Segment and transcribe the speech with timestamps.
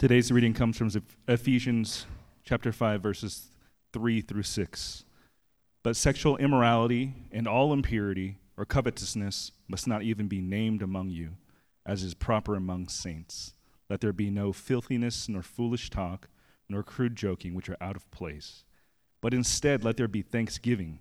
[0.00, 0.90] Today's reading comes from
[1.28, 2.06] Ephesians
[2.42, 3.48] chapter 5 verses
[3.92, 5.04] 3 through 6.
[5.82, 11.32] But sexual immorality and all impurity or covetousness must not even be named among you,
[11.84, 13.52] as is proper among saints.
[13.90, 16.30] Let there be no filthiness, nor foolish talk,
[16.66, 18.64] nor crude joking, which are out of place.
[19.20, 21.00] But instead, let there be thanksgiving.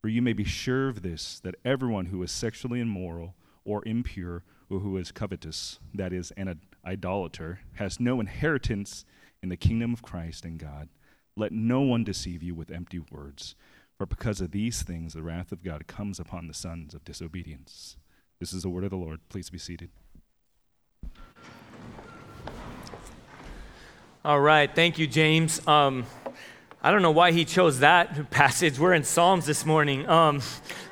[0.00, 3.34] For you may be sure of this, that everyone who is sexually immoral
[3.66, 6.48] or impure, or who is covetous, that is, an
[6.86, 9.04] idolater, has no inheritance
[9.42, 10.88] in the kingdom of Christ and God.
[11.36, 13.54] Let no one deceive you with empty words,
[13.96, 17.96] for because of these things the wrath of God comes upon the sons of disobedience.
[18.38, 19.20] This is the word of the Lord.
[19.28, 19.90] Please be seated.
[24.24, 25.66] All right, thank you, James.
[25.66, 26.06] Um,
[26.84, 28.78] I don't know why he chose that passage.
[28.78, 30.08] We're in Psalms this morning.
[30.08, 30.42] Um,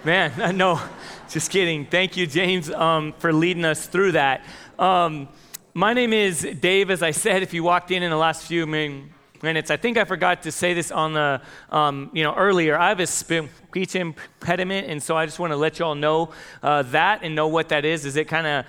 [0.04, 0.80] man, no,
[1.28, 1.86] just kidding.
[1.86, 4.44] Thank you, James, um, for leading us through that.
[4.78, 5.28] Um,
[5.74, 6.90] my name is Dave.
[6.90, 10.04] As I said, if you walked in in the last few minutes, I think I
[10.04, 12.76] forgot to say this on the, um, you know, earlier.
[12.76, 16.30] I have a speech impediment, and so I just want to let you all know
[16.62, 18.04] uh, that and know what that is.
[18.04, 18.66] Is it kind of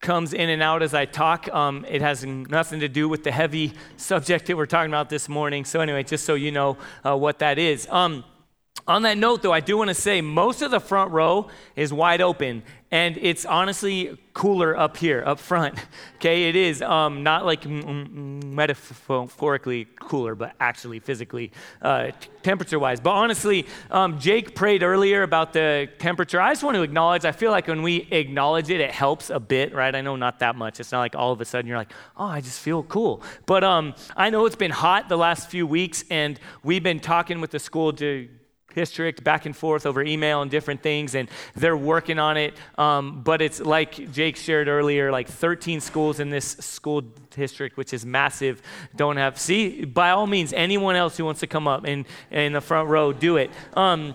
[0.00, 1.46] comes in and out as I talk.
[1.52, 5.28] Um, it has nothing to do with the heavy subject that we're talking about this
[5.28, 5.66] morning.
[5.66, 7.86] So, anyway, just so you know uh, what that is.
[7.90, 8.24] Um,
[8.90, 11.46] on that note, though, I do want to say most of the front row
[11.76, 15.78] is wide open, and it's honestly cooler up here, up front.
[16.16, 22.10] Okay, it is um, not like metaphorically cooler, but actually physically, uh,
[22.42, 23.00] temperature wise.
[23.00, 26.38] But honestly, um, Jake prayed earlier about the temperature.
[26.38, 29.40] I just want to acknowledge, I feel like when we acknowledge it, it helps a
[29.40, 29.94] bit, right?
[29.94, 30.78] I know not that much.
[30.78, 33.22] It's not like all of a sudden you're like, oh, I just feel cool.
[33.46, 37.40] But um, I know it's been hot the last few weeks, and we've been talking
[37.40, 38.28] with the school to
[38.74, 42.54] district back and forth over email and different things and they're working on it.
[42.78, 47.92] Um, but it's like jake shared earlier like 13 schools in this school district which
[47.92, 48.62] is massive
[48.96, 52.52] don't have see by all means anyone else who wants to come up and in
[52.52, 53.50] the front row do it.
[53.74, 54.14] Um,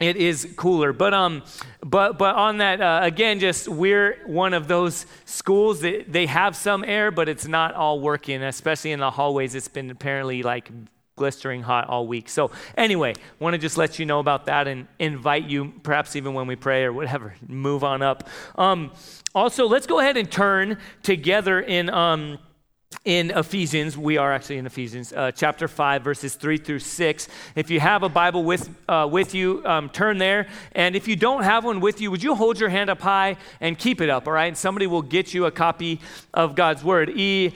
[0.00, 0.92] it is cooler.
[0.92, 1.42] But um
[1.80, 6.56] but but on that uh, again just we're one of those schools that they have
[6.56, 9.54] some air but it's not all working especially in the hallways.
[9.54, 10.70] It's been apparently like
[11.22, 12.28] blistering hot all week.
[12.28, 16.34] So, anyway, want to just let you know about that and invite you, perhaps even
[16.34, 18.28] when we pray or whatever, move on up.
[18.56, 18.90] Um,
[19.36, 21.90] also, let's go ahead and turn together in.
[21.90, 22.38] Um,
[23.04, 27.28] in Ephesians, we are actually in Ephesians, uh, chapter 5, verses 3 through 6.
[27.56, 30.46] If you have a Bible with, uh, with you, um, turn there.
[30.72, 33.38] And if you don't have one with you, would you hold your hand up high
[33.60, 34.46] and keep it up, all right?
[34.46, 36.00] And somebody will get you a copy
[36.34, 37.10] of God's Word.
[37.16, 37.54] Y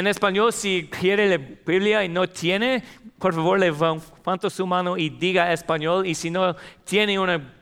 [0.00, 2.82] En español, si quiere la Biblia y no tiene,
[3.18, 6.06] por favor levante su mano y diga español.
[6.06, 7.59] Y si no tiene una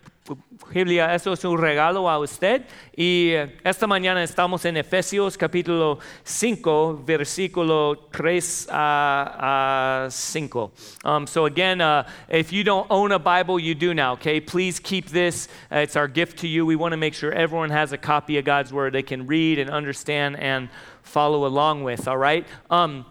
[0.73, 2.67] Biblia, eso es un regalo a usted.
[2.97, 10.73] Y eh, esta mañana estamos en Efesios capítulo 5, versículo 3 a, 5.
[11.05, 14.41] Um, so again, uh, if you don't own a Bible, you do now, okay?
[14.41, 15.49] Please keep this.
[15.73, 16.67] Uh, it's our gift to you.
[16.67, 19.59] We want to make sure everyone has a copy of God's Word they can read
[19.59, 20.69] and understand and
[21.03, 22.47] follow along with, all right?
[22.71, 23.07] Um,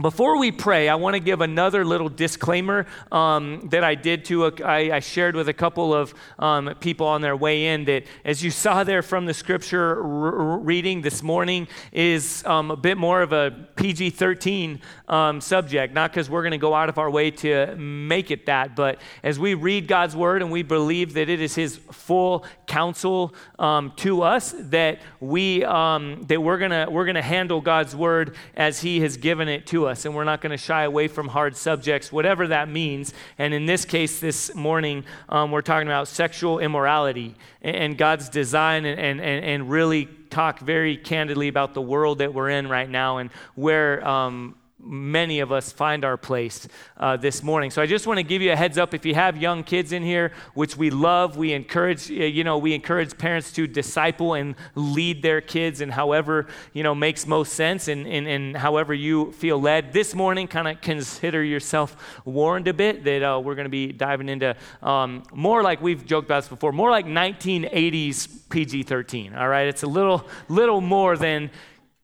[0.00, 4.46] before we pray, I want to give another little disclaimer um, that I did to,
[4.46, 8.02] a, I, I shared with a couple of um, people on their way in that,
[8.24, 12.98] as you saw there from the scripture r- reading this morning, is um, a bit
[12.98, 15.94] more of a PG 13 um, subject.
[15.94, 19.00] Not because we're going to go out of our way to make it that, but
[19.22, 23.92] as we read God's word and we believe that it is His full counsel um,
[23.98, 28.80] to us, that, we, um, that we're going we're going to handle God's word as
[28.80, 31.28] He has given it to to us, and we're not going to shy away from
[31.28, 33.12] hard subjects, whatever that means.
[33.38, 38.30] And in this case, this morning, um, we're talking about sexual immorality and, and God's
[38.30, 42.88] design, and, and, and really talk very candidly about the world that we're in right
[42.88, 44.06] now and where.
[44.06, 47.70] Um, many of us find our place uh, this morning.
[47.70, 48.94] So I just want to give you a heads up.
[48.94, 52.74] If you have young kids in here, which we love, we encourage, you know, we
[52.74, 57.88] encourage parents to disciple and lead their kids in however, you know, makes most sense
[57.88, 59.92] and, and, and however you feel led.
[59.92, 63.92] This morning, kind of consider yourself warned a bit that uh, we're going to be
[63.92, 69.36] diving into um, more like we've joked about this before, more like 1980s PG-13.
[69.36, 71.50] All right, it's a little, little more than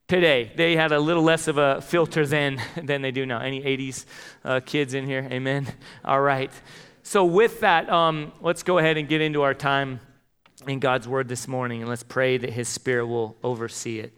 [0.09, 0.53] today.
[0.57, 3.41] They had a little less of a filter then than they do now.
[3.41, 4.05] Any 80s
[4.45, 5.27] uh, kids in here?
[5.31, 5.67] Amen.
[6.05, 6.51] All right.
[7.03, 10.01] So, with that, um, let's go ahead and get into our time
[10.67, 14.17] in God's Word this morning, and let's pray that His Spirit will oversee it.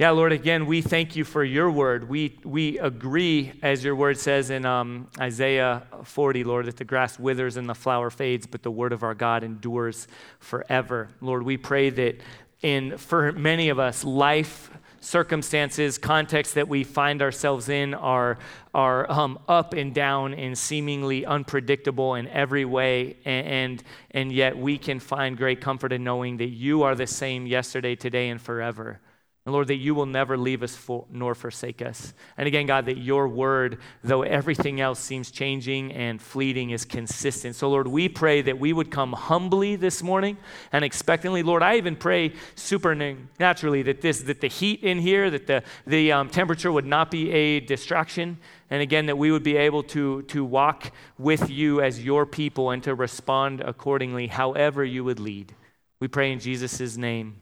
[0.00, 2.08] Yeah, Lord, again, we thank you for your word.
[2.08, 7.18] We, we agree, as your word says in um, Isaiah 40, Lord, that the grass
[7.18, 10.08] withers and the flower fades, but the word of our God endures
[10.38, 11.10] forever.
[11.20, 12.18] Lord, we pray that
[12.62, 14.70] and for many of us, life
[15.00, 18.38] circumstances, contexts that we find ourselves in are,
[18.74, 23.16] are um, up and down and seemingly unpredictable in every way.
[23.24, 27.06] And, and, and yet we can find great comfort in knowing that you are the
[27.06, 29.00] same yesterday, today, and forever.
[29.46, 32.12] And Lord, that you will never leave us for, nor forsake us.
[32.36, 37.56] And again, God, that your word, though everything else seems changing and fleeting, is consistent.
[37.56, 40.36] So, Lord, we pray that we would come humbly this morning
[40.72, 41.42] and expectantly.
[41.42, 46.12] Lord, I even pray supernaturally that this, that the heat in here, that the, the
[46.12, 48.36] um, temperature would not be a distraction.
[48.68, 52.70] And again, that we would be able to, to walk with you as your people
[52.70, 55.54] and to respond accordingly, however you would lead.
[55.98, 57.36] We pray in Jesus' name.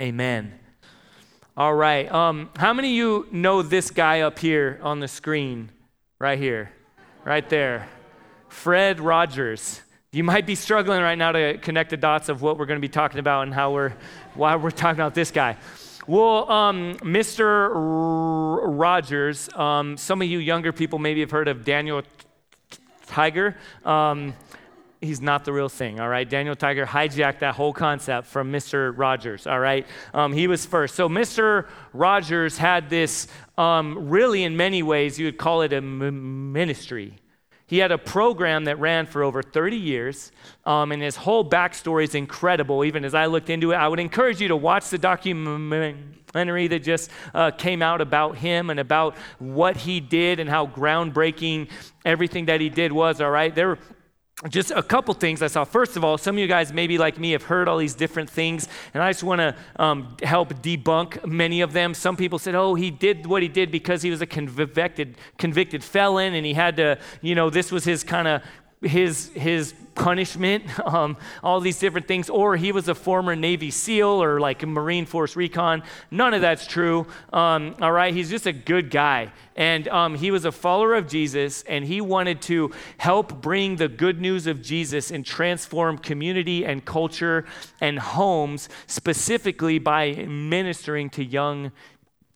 [0.00, 0.54] Amen.
[1.60, 2.10] All right.
[2.10, 5.70] Um, how many of you know this guy up here on the screen?
[6.18, 6.72] Right here.
[7.22, 7.86] Right there.
[8.48, 9.82] Fred Rogers.
[10.10, 12.80] You might be struggling right now to connect the dots of what we're going to
[12.80, 13.92] be talking about and how we're,
[14.32, 15.58] why we're talking about this guy.
[16.06, 17.44] Well, um, Mr.
[17.44, 22.00] R- Rogers, um, some of you younger people maybe have heard of Daniel
[23.06, 23.54] Tiger.
[23.84, 24.32] Um,
[25.00, 26.28] he's not the real thing, all right?
[26.28, 28.96] Daniel Tiger hijacked that whole concept from Mr.
[28.96, 29.86] Rogers, all right?
[30.12, 30.94] Um, he was first.
[30.94, 31.66] So Mr.
[31.92, 33.26] Rogers had this,
[33.56, 37.14] um, really, in many ways, you would call it a m- ministry.
[37.66, 40.32] He had a program that ran for over 30 years,
[40.66, 42.84] um, and his whole backstory is incredible.
[42.84, 46.82] Even as I looked into it, I would encourage you to watch the documentary that
[46.82, 51.70] just uh, came out about him and about what he did and how groundbreaking
[52.04, 53.20] everything that he did was.
[53.20, 53.78] All right, there
[54.48, 55.64] just a couple things I saw.
[55.64, 58.30] First of all, some of you guys, maybe like me, have heard all these different
[58.30, 61.92] things, and I just want to um, help debunk many of them.
[61.92, 65.84] Some people said, oh, he did what he did because he was a convicted, convicted
[65.84, 68.42] felon, and he had to, you know, this was his kind of
[68.82, 74.22] his his punishment, um, all these different things, or he was a former Navy SEAL
[74.22, 75.82] or like a Marine Force Recon.
[76.10, 77.06] None of that's true.
[77.32, 81.06] Um, all right, he's just a good guy, and um, he was a follower of
[81.08, 86.64] Jesus, and he wanted to help bring the good news of Jesus and transform community
[86.64, 87.44] and culture
[87.80, 91.72] and homes specifically by ministering to young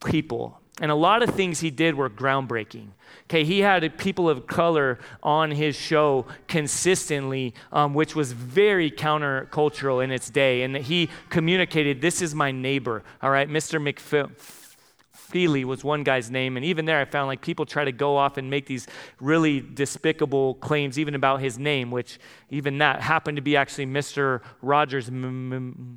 [0.05, 0.61] people.
[0.81, 2.88] And a lot of things he did were groundbreaking.
[3.30, 10.04] Okay, he had people of color on his show consistently, um, which was very countercultural
[10.04, 10.62] in its day.
[10.62, 13.02] And he communicated, This is my neighbor.
[13.22, 13.80] All right, Mr.
[13.80, 16.58] McFeely was one guy's name.
[16.58, 18.86] And even there, I found like people try to go off and make these
[19.20, 22.18] really despicable claims, even about his name, which
[22.50, 24.42] even that happened to be actually Mr.
[24.60, 25.96] Rogers' m- m-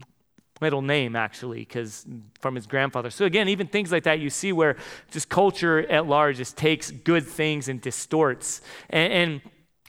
[0.61, 2.05] middle name actually because
[2.39, 4.75] from his grandfather so again even things like that you see where
[5.11, 9.41] just culture at large just takes good things and distorts and, and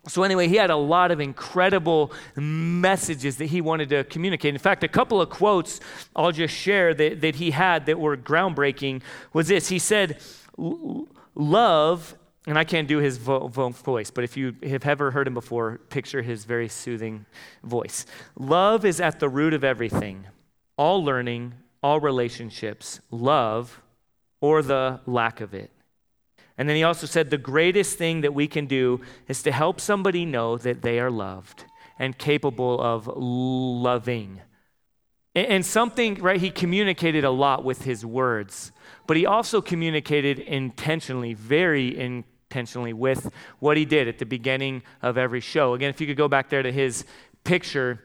[0.09, 4.55] so, anyway, he had a lot of incredible messages that he wanted to communicate.
[4.55, 5.81] In fact, a couple of quotes
[6.17, 9.69] I'll just share that, that he had that were groundbreaking was this.
[9.69, 10.21] He said,
[11.35, 12.17] Love,
[12.47, 15.35] and I can't do his vo- vo- voice, but if you have ever heard him
[15.35, 17.27] before, picture his very soothing
[17.63, 18.07] voice.
[18.37, 20.27] Love is at the root of everything
[20.79, 21.53] all learning,
[21.83, 23.83] all relationships, love,
[24.41, 25.71] or the lack of it.
[26.57, 29.81] And then he also said the greatest thing that we can do is to help
[29.81, 31.65] somebody know that they are loved
[31.99, 34.41] and capable of loving.
[35.35, 38.73] And something, right, he communicated a lot with his words,
[39.07, 45.17] but he also communicated intentionally, very intentionally, with what he did at the beginning of
[45.17, 45.75] every show.
[45.75, 47.05] Again, if you could go back there to his
[47.45, 48.03] picture,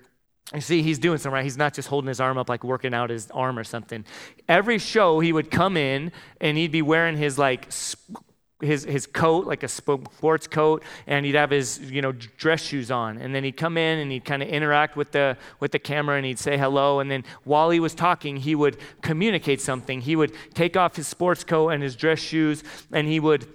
[0.53, 1.43] you see, he's doing something right.
[1.43, 4.05] He's not just holding his arm up like working out his arm or something.
[4.47, 7.71] Every show, he would come in and he'd be wearing his like
[8.61, 12.91] his his coat, like a sports coat, and he'd have his you know dress shoes
[12.91, 13.17] on.
[13.17, 16.17] And then he'd come in and he'd kind of interact with the with the camera
[16.17, 16.99] and he'd say hello.
[16.99, 20.01] And then while he was talking, he would communicate something.
[20.01, 23.47] He would take off his sports coat and his dress shoes, and he would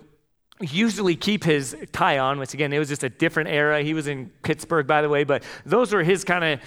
[0.61, 3.83] usually keep his tie on, which again, it was just a different era.
[3.83, 6.61] He was in Pittsburgh, by the way, but those were his kind of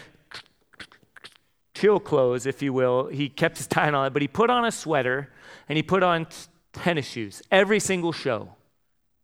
[1.74, 3.08] chill clothes, if you will.
[3.08, 5.30] He kept his tie on but he put on a sweater
[5.68, 6.36] and he put on t-
[6.74, 8.56] tennis shoes every single show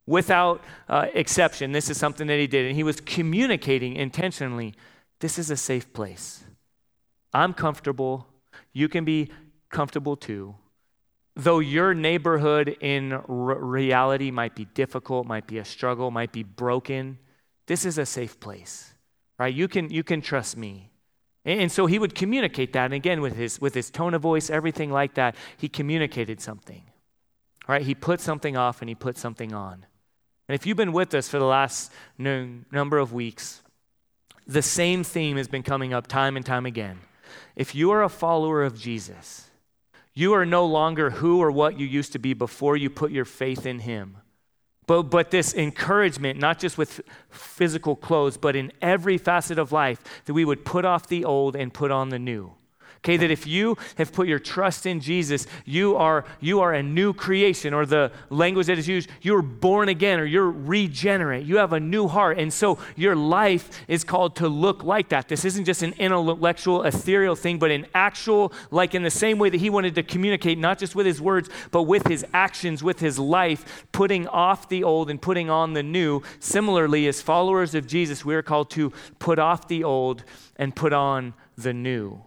[0.06, 1.72] without uh, exception.
[1.72, 2.66] This is something that he did.
[2.66, 4.74] And he was communicating intentionally
[5.20, 6.44] this is a safe place.
[7.34, 8.28] I'm comfortable.
[8.74, 9.30] You can be
[9.70, 10.56] comfortable too.
[11.38, 16.42] Though your neighborhood in r- reality might be difficult, might be a struggle, might be
[16.42, 17.20] broken,
[17.68, 18.96] this is a safe place,
[19.38, 19.54] right?
[19.54, 20.90] You can, you can trust me.
[21.46, 22.86] And so he would communicate that.
[22.86, 26.84] And again, with his, with his tone of voice, everything like that, he communicated something.
[27.68, 27.84] Right?
[27.84, 29.86] He put something off and he put something on.
[30.48, 33.62] And if you've been with us for the last number of weeks,
[34.48, 37.00] the same theme has been coming up time and time again.
[37.56, 39.47] If you are a follower of Jesus,
[40.18, 43.24] You are no longer who or what you used to be before you put your
[43.24, 44.18] faith in Him.
[44.88, 50.04] But, but this encouragement, not just with physical clothes, but in every facet of life,
[50.26, 52.56] that we would put off the old and put on the new.
[52.98, 56.84] Okay, that if you have put your trust in Jesus, you are, you are a
[56.84, 61.46] new creation, or the language that is used, you're born again or you're regenerate.
[61.46, 62.38] You have a new heart.
[62.38, 65.28] And so your life is called to look like that.
[65.28, 69.50] This isn't just an intellectual, ethereal thing, but an actual, like in the same way
[69.50, 73.00] that he wanted to communicate, not just with his words, but with his actions, with
[73.00, 76.22] his life, putting off the old and putting on the new.
[76.40, 80.24] Similarly, as followers of Jesus, we are called to put off the old
[80.58, 82.27] and put on the new.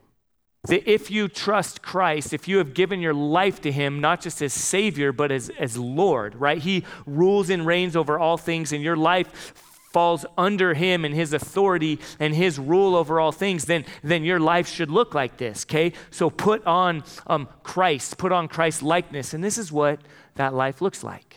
[0.64, 4.42] That if you trust Christ, if you have given your life to Him, not just
[4.42, 6.58] as Savior, but as, as Lord, right?
[6.58, 9.54] He rules and reigns over all things, and your life
[9.90, 14.38] falls under Him and His authority and His rule over all things, then, then your
[14.38, 15.94] life should look like this, okay?
[16.10, 20.00] So put on um, Christ, put on Christ's likeness, and this is what
[20.36, 21.36] that life looks like.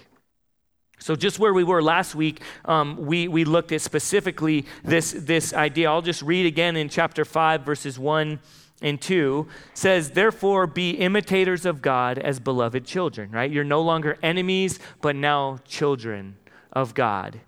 [1.00, 5.54] So, just where we were last week, um, we, we looked at specifically this, this
[5.54, 5.90] idea.
[5.90, 8.40] I'll just read again in chapter 5, verses 1
[8.84, 13.50] and 2 says, Therefore, be imitators of God as beloved children, right?
[13.50, 16.38] You're no longer enemies, but now children
[16.72, 17.40] of God.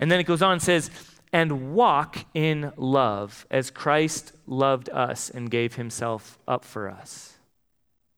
[0.00, 0.90] And then it goes on and says,
[1.32, 7.34] And walk in love as Christ loved us and gave himself up for us.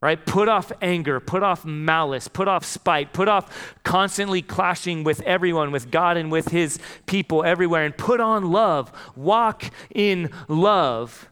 [0.03, 0.25] Right?
[0.25, 5.73] Put off anger, put off malice, put off spite, put off constantly clashing with everyone,
[5.73, 8.91] with God and with his people everywhere, and put on love.
[9.15, 11.30] Walk in love.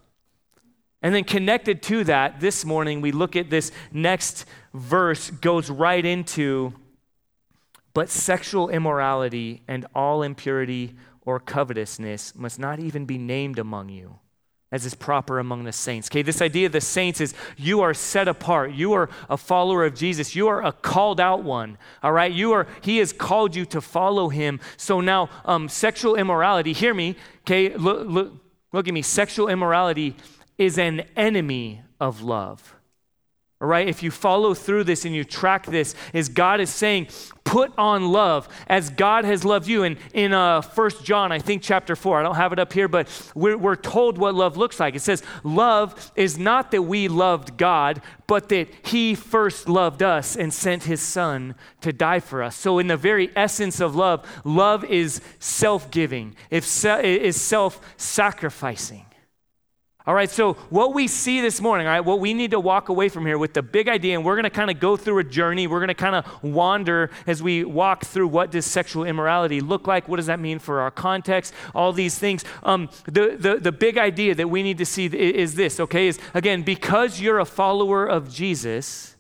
[1.03, 6.05] And then connected to that, this morning we look at this next verse goes right
[6.05, 6.73] into
[7.95, 14.19] but sexual immorality and all impurity or covetousness must not even be named among you
[14.71, 16.09] as is proper among the saints.
[16.09, 18.73] Okay, this idea of the saints is you are set apart.
[18.73, 20.37] You are a follower of Jesus.
[20.37, 21.79] You are a called out one.
[22.03, 22.67] All right, you are.
[22.83, 24.61] He has called you to follow Him.
[24.77, 26.75] So now, um, sexual immorality.
[26.75, 27.17] Hear me.
[27.41, 28.33] Okay, look, look,
[28.73, 29.01] look at me.
[29.01, 30.15] Sexual immorality
[30.59, 32.75] is an enemy of love.
[33.61, 37.09] All right, if you follow through this and you track this, is God is saying,
[37.43, 39.83] put on love as God has loved you.
[39.83, 42.87] And in uh, 1 John, I think chapter 4, I don't have it up here,
[42.87, 44.95] but we're, we're told what love looks like.
[44.95, 50.37] It says, Love is not that we loved God, but that He first loved us
[50.37, 52.55] and sent His Son to die for us.
[52.55, 59.08] So, in the very essence of love, love is self giving, is self sacrificing.
[60.09, 62.89] All right, so what we see this morning, all right, what we need to walk
[62.89, 65.19] away from here with the big idea, and we're going to kind of go through
[65.19, 65.67] a journey.
[65.67, 69.87] We're going to kind of wander as we walk through what does sexual immorality look
[69.87, 70.09] like?
[70.09, 71.53] What does that mean for our context?
[71.75, 72.43] All these things.
[72.63, 76.19] Um, the, the, the big idea that we need to see is this, okay, is
[76.33, 79.15] again, because you're a follower of Jesus,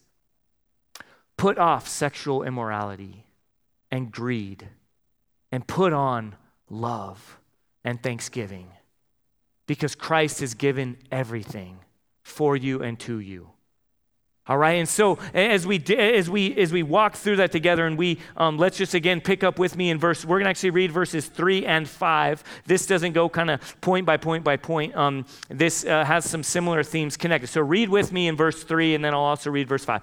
[1.37, 3.27] put off sexual immorality
[3.91, 4.67] and greed
[5.53, 6.35] and put on
[6.71, 7.39] love
[7.85, 8.71] and thanksgiving
[9.69, 11.79] because Christ has given everything
[12.23, 13.51] for you and to you.
[14.49, 17.99] All right, and so as we as we as we walk through that together, and
[17.99, 20.25] we um, let's just again pick up with me in verse.
[20.25, 22.43] We're gonna actually read verses three and five.
[22.65, 24.97] This doesn't go kind of point by point by point.
[24.97, 27.49] Um, this uh, has some similar themes connected.
[27.49, 30.01] So read with me in verse three, and then I'll also read verse five.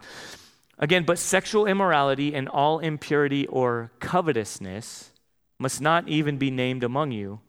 [0.78, 5.12] Again, but sexual immorality and all impurity or covetousness
[5.58, 7.40] must not even be named among you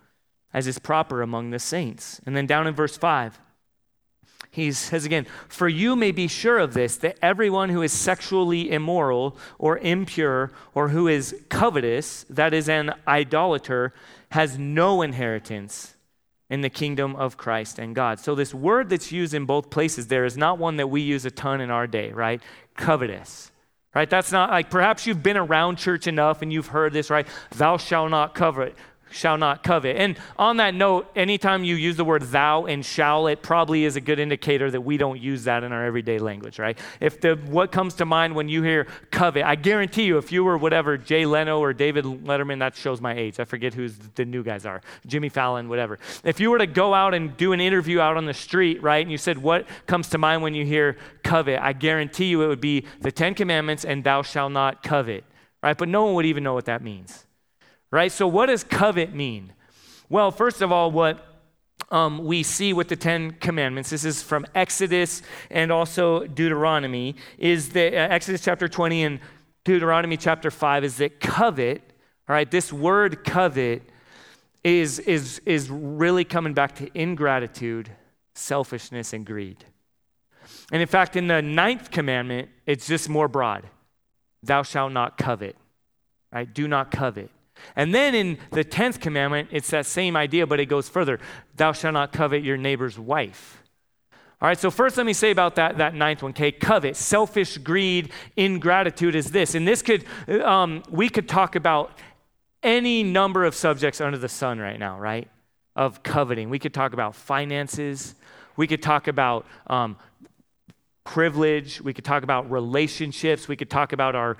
[0.57, 2.19] as is proper among the saints.
[2.25, 3.39] And then down in verse 5,
[4.51, 8.71] he says again, For you may be sure of this, that everyone who is sexually
[8.71, 13.93] immoral or impure or who is covetous, that is, an idolater,
[14.31, 15.95] has no inheritance
[16.49, 18.19] in the kingdom of Christ and God.
[18.19, 21.27] So, this word that's used in both places there is not one that we use
[21.27, 22.43] a ton in our day, right?
[22.79, 23.53] Covetous.
[23.95, 24.09] Right?
[24.09, 27.27] That's not like perhaps you've been around church enough and you've heard this, right?
[27.51, 28.75] Thou shalt not covet
[29.11, 29.97] shall not covet.
[29.97, 33.97] And on that note, anytime you use the word thou and shall, it probably is
[33.97, 36.79] a good indicator that we don't use that in our everyday language, right?
[37.01, 40.45] If the what comes to mind when you hear covet, I guarantee you, if you
[40.45, 43.39] were whatever Jay Leno or David Letterman, that shows my age.
[43.41, 45.99] I forget who the new guys are, Jimmy Fallon, whatever.
[46.25, 49.03] If you were to go out and do an interview out on the street, right,
[49.03, 52.49] and you said what comes to mind when you hear covet, I guarantee you it
[52.49, 55.25] would be the Ten Commandments and thou shalt not covet,
[55.63, 55.77] right?
[55.77, 57.26] But no one would even know what that means
[57.91, 58.11] right?
[58.13, 59.53] So, what does covet mean?
[60.09, 61.25] Well, first of all, what
[61.91, 67.71] um, we see with the Ten Commandments, this is from Exodus and also Deuteronomy, is
[67.71, 69.21] that uh, Exodus chapter 20 and
[69.65, 71.83] Deuteronomy chapter 5 is that covet,
[72.29, 73.83] all right, this word covet
[74.63, 77.91] is, is, is really coming back to ingratitude,
[78.35, 79.65] selfishness, and greed.
[80.73, 83.69] And in fact, in the ninth commandment, it's just more broad
[84.43, 85.57] Thou shalt not covet,
[86.33, 86.53] right?
[86.53, 87.31] Do not covet.
[87.75, 91.21] And then in the 10th commandment, it's that same idea, but it goes further
[91.55, 93.63] Thou shalt not covet your neighbor's wife.
[94.41, 96.53] All right, so first let me say about that, that ninth one, okay?
[96.53, 99.55] Covet, selfish greed, ingratitude is this.
[99.55, 101.99] And this could, um, we could talk about
[102.63, 105.29] any number of subjects under the sun right now, right?
[105.75, 106.51] Of coveting.
[106.51, 108.15] We could talk about finances.
[108.57, 109.97] We could talk about um,
[111.05, 111.81] privilege.
[111.81, 113.49] We could talk about relationships.
[113.49, 114.37] We could talk about our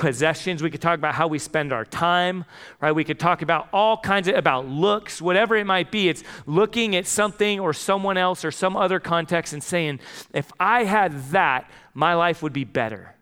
[0.00, 0.62] possessions.
[0.62, 2.46] We could talk about how we spend our time,
[2.80, 2.90] right?
[2.90, 6.08] We could talk about all kinds of, about looks, whatever it might be.
[6.08, 10.00] It's looking at something or someone else or some other context and saying,
[10.32, 13.14] if I had that, my life would be better.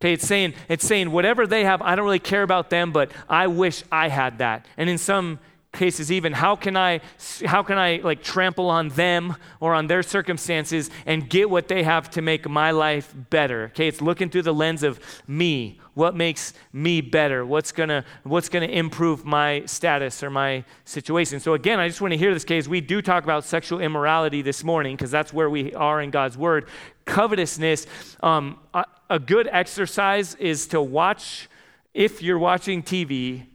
[0.00, 3.12] Okay, it's saying, it's saying whatever they have, I don't really care about them, but
[3.28, 4.66] I wish I had that.
[4.76, 5.38] And in some
[5.72, 7.00] cases even how can i
[7.46, 11.82] how can i like trample on them or on their circumstances and get what they
[11.82, 13.64] have to make my life better?
[13.72, 15.78] Okay it's looking through the lens of me.
[15.94, 17.44] What makes me better?
[17.44, 21.40] What's gonna what's gonna improve my status or my situation?
[21.40, 22.68] So again i just want to hear this case.
[22.68, 26.36] We do talk about sexual immorality this morning because that's where we are in god's
[26.36, 26.68] word.
[27.06, 27.86] Covetousness
[28.22, 31.48] um, a, a good exercise is to watch
[31.94, 33.46] if you're watching tv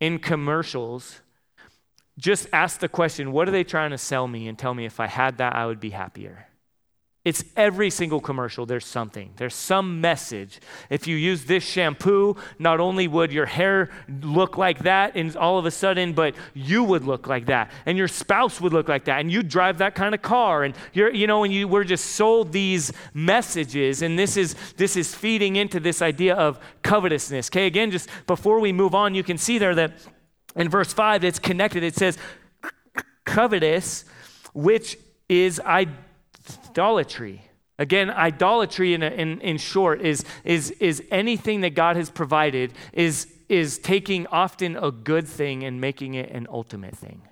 [0.00, 1.20] in commercials
[2.20, 5.00] just ask the question what are they trying to sell me and tell me if
[5.00, 6.46] I had that, I would be happier.
[7.22, 9.32] It's every single commercial, there's something.
[9.36, 10.58] There's some message.
[10.88, 13.90] If you use this shampoo, not only would your hair
[14.22, 17.72] look like that and all of a sudden, but you would look like that.
[17.84, 19.20] And your spouse would look like that.
[19.20, 20.64] And you drive that kind of car.
[20.64, 24.00] And you're, you know, and you we're just sold these messages.
[24.00, 27.50] And this is this is feeding into this idea of covetousness.
[27.50, 29.92] Okay, again, just before we move on, you can see there that
[30.56, 31.82] in verse 5, it's connected.
[31.82, 32.18] It says,
[33.24, 34.04] covetous,
[34.52, 37.42] which is idolatry.
[37.78, 43.28] Again, idolatry in, in, in short is, is, is anything that God has provided, is,
[43.48, 47.22] is taking often a good thing and making it an ultimate thing.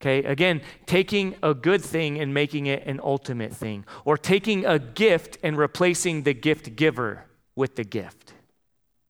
[0.00, 4.78] Okay, again, taking a good thing and making it an ultimate thing, or taking a
[4.78, 8.32] gift and replacing the gift giver with the gift.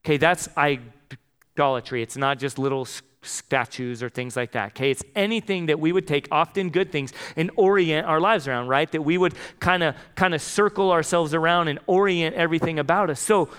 [0.05, 0.92] Okay, that's idolatry
[1.55, 2.01] idolatry.
[2.01, 2.87] It's not just little
[3.21, 4.71] statues or things like that.
[4.71, 8.67] Okay, it's anything that we would take, often good things, and orient our lives around,
[8.67, 8.91] right?
[8.91, 13.19] That we would kind of kind of circle ourselves around and orient everything about us.
[13.19, 13.49] So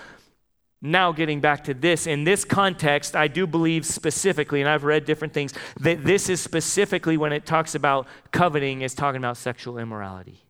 [0.83, 5.07] now getting back to this in this context i do believe specifically and i've read
[5.07, 9.79] different things that this is specifically when it talks about coveting is talking about sexual
[9.79, 10.45] immorality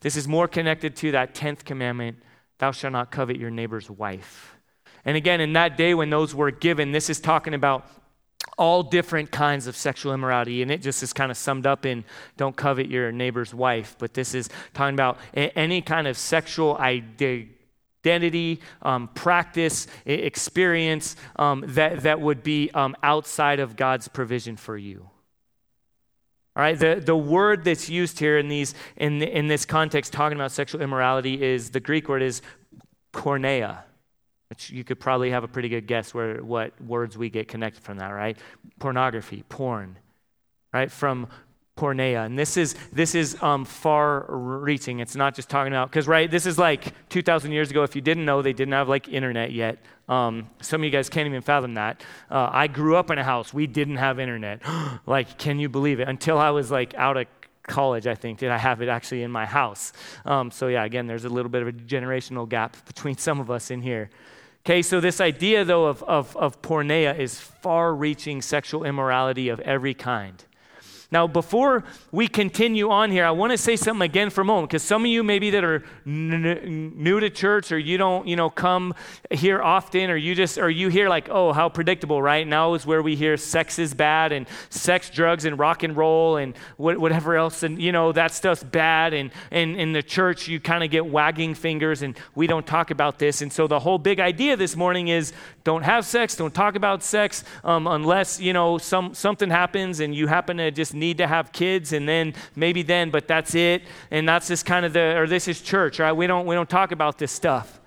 [0.00, 2.16] this is more connected to that 10th commandment
[2.56, 4.53] thou shalt not covet your neighbor's wife
[5.04, 7.86] and again, in that day when those were given, this is talking about
[8.56, 10.62] all different kinds of sexual immorality.
[10.62, 12.04] And it just is kind of summed up in
[12.36, 13.96] don't covet your neighbor's wife.
[13.98, 22.02] But this is talking about any kind of sexual identity, um, practice, experience um, that,
[22.02, 25.10] that would be um, outside of God's provision for you.
[26.56, 30.38] All right, the, the word that's used here in, these, in, in this context, talking
[30.38, 32.42] about sexual immorality, is the Greek word is
[33.12, 33.78] porneia
[34.68, 37.98] you could probably have a pretty good guess where what words we get connected from
[37.98, 38.38] that, right?
[38.78, 39.98] Pornography, porn,
[40.72, 40.90] right?
[40.90, 41.28] From
[41.76, 42.24] porneia.
[42.24, 45.00] And this is this is um, far reaching.
[45.00, 47.82] It's not just talking about because right, this is like 2,000 years ago.
[47.82, 49.78] If you didn't know, they didn't have like internet yet.
[50.08, 52.02] Um, some of you guys can't even fathom that.
[52.30, 54.62] Uh, I grew up in a house we didn't have internet.
[55.06, 56.08] like, can you believe it?
[56.08, 57.26] Until I was like out of
[57.66, 59.92] college, I think, did I have it actually in my house.
[60.24, 63.50] Um, so yeah, again, there's a little bit of a generational gap between some of
[63.50, 64.10] us in here.
[64.66, 69.60] Okay, so this idea, though, of, of, of porneia is far reaching sexual immorality of
[69.60, 70.42] every kind.
[71.14, 74.68] Now, before we continue on here, I want to say something again for a moment
[74.68, 78.34] because some of you maybe that are n- new to church or you don't, you
[78.34, 78.94] know, come
[79.30, 82.44] here often or you just or you hear like, "Oh, how predictable," right?
[82.44, 86.36] Now is where we hear sex is bad and sex, drugs and rock and roll
[86.36, 90.58] and whatever else and you know, that stuff's bad and and in the church you
[90.58, 93.40] kind of get wagging fingers and we don't talk about this.
[93.40, 97.04] And so the whole big idea this morning is don't have sex, don't talk about
[97.04, 101.26] sex um, unless, you know, some something happens and you happen to just need to
[101.26, 103.82] have kids and then maybe then, but that's it.
[104.10, 106.12] And that's just kind of the, or this is church, right?
[106.12, 107.80] We don't, we don't talk about this stuff.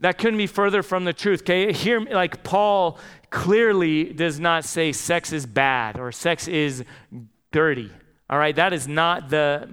[0.00, 1.40] That couldn't be further from the truth.
[1.40, 2.98] Okay, here, like Paul
[3.30, 6.84] clearly does not say sex is bad or sex is
[7.50, 7.90] dirty.
[8.30, 9.66] All right, that is not the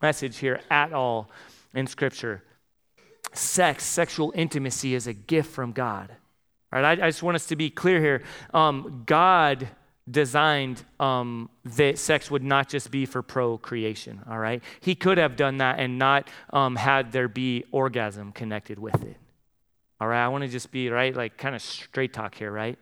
[0.00, 1.30] message here at all
[1.74, 2.42] in Scripture.
[3.34, 6.10] Sex, sexual intimacy is a gift from God.
[6.72, 8.22] All right, I, I just want us to be clear here.
[8.52, 9.68] Um, God
[10.10, 14.62] designed um, that sex would not just be for procreation, all right?
[14.80, 19.16] He could have done that and not um, had there be orgasm connected with it.
[20.00, 22.78] All right, I want to just be, right, like kind of straight talk here, right?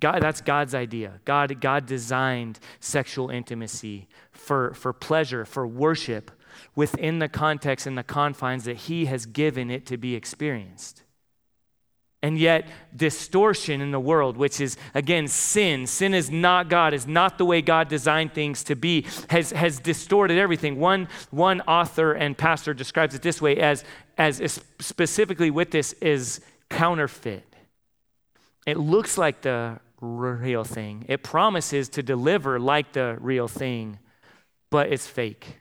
[0.00, 1.20] God, that's God's idea.
[1.24, 6.30] God, God designed sexual intimacy for, for pleasure, for worship,
[6.74, 11.02] within the context and the confines that He has given it to be experienced.
[12.20, 17.06] And yet, distortion in the world, which is again sin, sin is not God, is
[17.06, 20.80] not the way God designed things to be, has, has distorted everything.
[20.80, 23.84] One, one author and pastor describes it this way as,
[24.16, 27.44] as specifically with this is counterfeit.
[28.66, 34.00] It looks like the real thing, it promises to deliver like the real thing,
[34.70, 35.58] but it's fake.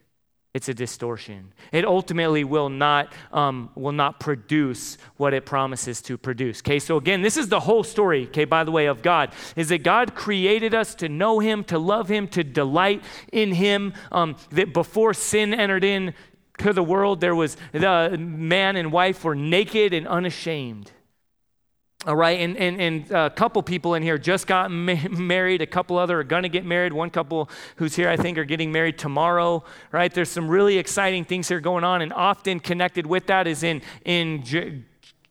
[0.58, 1.54] It's a distortion.
[1.72, 6.62] It ultimately will not, um, will not produce what it promises to produce.
[6.62, 9.70] Okay, so again, this is the whole story, okay, by the way, of God, is
[9.70, 13.94] that God created us to know Him, to love Him, to delight in Him.
[14.12, 16.16] Um, that before sin entered in
[16.58, 20.92] to the world, there was the man and wife were naked and unashamed.
[22.06, 25.64] All right, and, and, and a couple people in here just got ma- married.
[25.64, 26.94] A couple other are going to get married.
[26.94, 29.64] One couple who's here, I think, are getting married tomorrow.
[29.92, 30.14] Right?
[30.14, 33.82] There's some really exciting things here going on, and often connected with that is in
[34.06, 34.44] in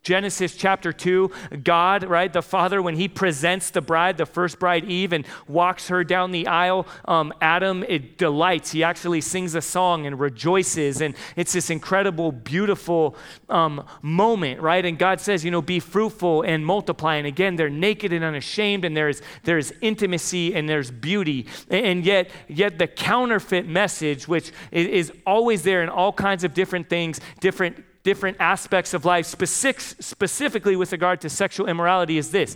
[0.06, 1.32] Genesis chapter 2,
[1.64, 5.88] God, right, the father, when he presents the bride, the first bride Eve, and walks
[5.88, 8.70] her down the aisle, um, Adam, it delights.
[8.70, 11.00] He actually sings a song and rejoices.
[11.00, 13.16] And it's this incredible, beautiful
[13.48, 14.86] um, moment, right?
[14.86, 17.16] And God says, you know, be fruitful and multiply.
[17.16, 21.48] And again, they're naked and unashamed, and there's, there's intimacy and there's beauty.
[21.68, 26.88] And yet, yet the counterfeit message, which is always there in all kinds of different
[26.88, 32.54] things, different different aspects of life, specific, specifically with regard to sexual immorality, is this.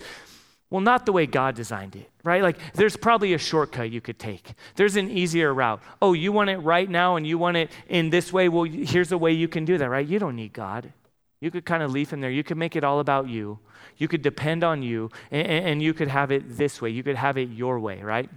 [0.70, 2.40] Well, not the way God designed it, right?
[2.40, 4.52] Like, there's probably a shortcut you could take.
[4.76, 5.82] There's an easier route.
[6.00, 8.48] Oh, you want it right now and you want it in this way?
[8.48, 10.06] Well, here's a way you can do that, right?
[10.06, 10.92] You don't need God.
[11.40, 12.30] You could kind of leave him there.
[12.30, 13.58] You could make it all about you.
[13.96, 16.90] You could depend on you, and, and you could have it this way.
[16.90, 18.30] You could have it your way, right?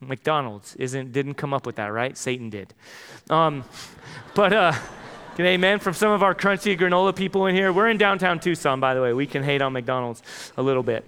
[0.00, 2.16] McDonald's isn't didn't come up with that, right?
[2.16, 2.72] Satan did.
[3.28, 3.64] Um,
[4.34, 4.72] but uh,
[5.40, 7.72] Amen from some of our crunchy granola people in here.
[7.72, 9.12] We're in downtown Tucson, by the way.
[9.12, 10.22] We can hate on McDonald's
[10.56, 11.04] a little bit,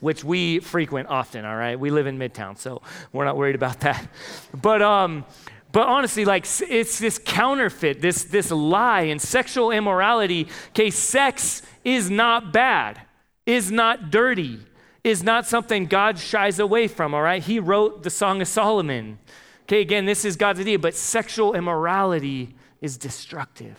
[0.00, 1.78] which we frequent often, all right?
[1.78, 2.82] We live in Midtown, so
[3.12, 4.08] we're not worried about that.
[4.52, 5.24] But, um,
[5.70, 10.48] but honestly, like it's this counterfeit, this, this lie and sexual immorality.
[10.70, 13.00] Okay, sex is not bad,
[13.46, 14.58] is not dirty,
[15.04, 17.44] is not something God shies away from, all right?
[17.44, 19.20] He wrote the Song of Solomon.
[19.66, 23.78] Okay, again, this is God's idea, but sexual immorality is destructive,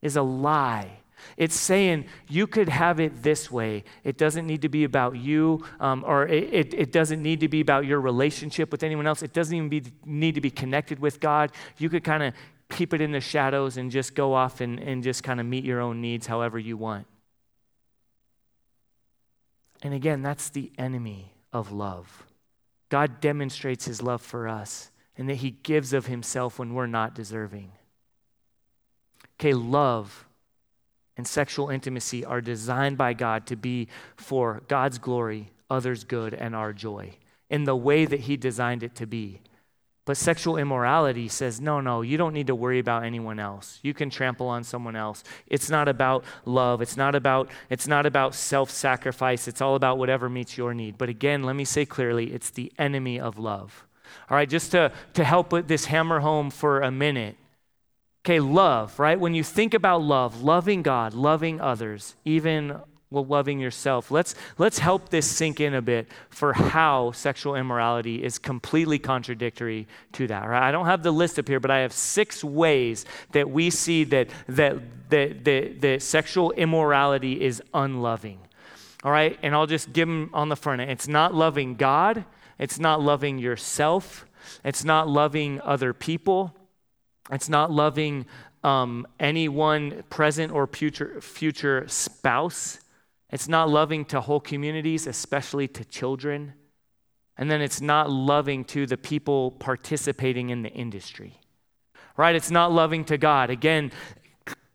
[0.00, 0.90] is a lie.
[1.36, 3.84] It's saying you could have it this way.
[4.04, 7.48] It doesn't need to be about you, um, or it, it, it, doesn't need to
[7.48, 9.22] be about your relationship with anyone else.
[9.22, 11.52] It doesn't even be, need to be connected with God.
[11.76, 12.32] You could kind of
[12.70, 15.64] keep it in the shadows and just go off and, and just kind of meet
[15.64, 17.06] your own needs however you want.
[19.82, 22.24] And again, that's the enemy of love.
[22.88, 27.14] God demonstrates his love for us and that he gives of himself when we're not
[27.14, 27.72] deserving.
[29.40, 30.26] Okay, love
[31.16, 36.54] and sexual intimacy are designed by God to be for God's glory, others' good, and
[36.54, 37.12] our joy
[37.48, 39.40] in the way that He designed it to be.
[40.04, 43.78] But sexual immorality says, no, no, you don't need to worry about anyone else.
[43.82, 45.24] You can trample on someone else.
[45.46, 46.82] It's not about love.
[46.82, 49.48] It's not about, it's not about self-sacrifice.
[49.48, 50.98] It's all about whatever meets your need.
[50.98, 53.86] But again, let me say clearly, it's the enemy of love.
[54.28, 57.36] All right, just to, to help put this hammer home for a minute.
[58.24, 59.18] Okay, love, right?
[59.18, 62.80] When you think about love, loving God, loving others, even
[63.10, 68.22] well, loving yourself, let's, let's help this sink in a bit for how sexual immorality
[68.22, 70.46] is completely contradictory to that.
[70.48, 70.62] Right?
[70.62, 74.04] I don't have the list up here, but I have six ways that we see
[74.04, 74.76] that, that,
[75.10, 78.38] that, that, that sexual immorality is unloving.
[79.02, 80.82] All right, and I'll just give them on the front.
[80.82, 82.26] It's not loving God,
[82.58, 84.26] it's not loving yourself,
[84.62, 86.54] it's not loving other people.
[87.30, 88.26] It's not loving
[88.62, 92.80] um, anyone present or future, future spouse.
[93.30, 96.54] It's not loving to whole communities, especially to children.
[97.36, 101.40] And then it's not loving to the people participating in the industry.
[102.16, 102.34] Right?
[102.34, 103.48] It's not loving to God.
[103.48, 103.92] Again,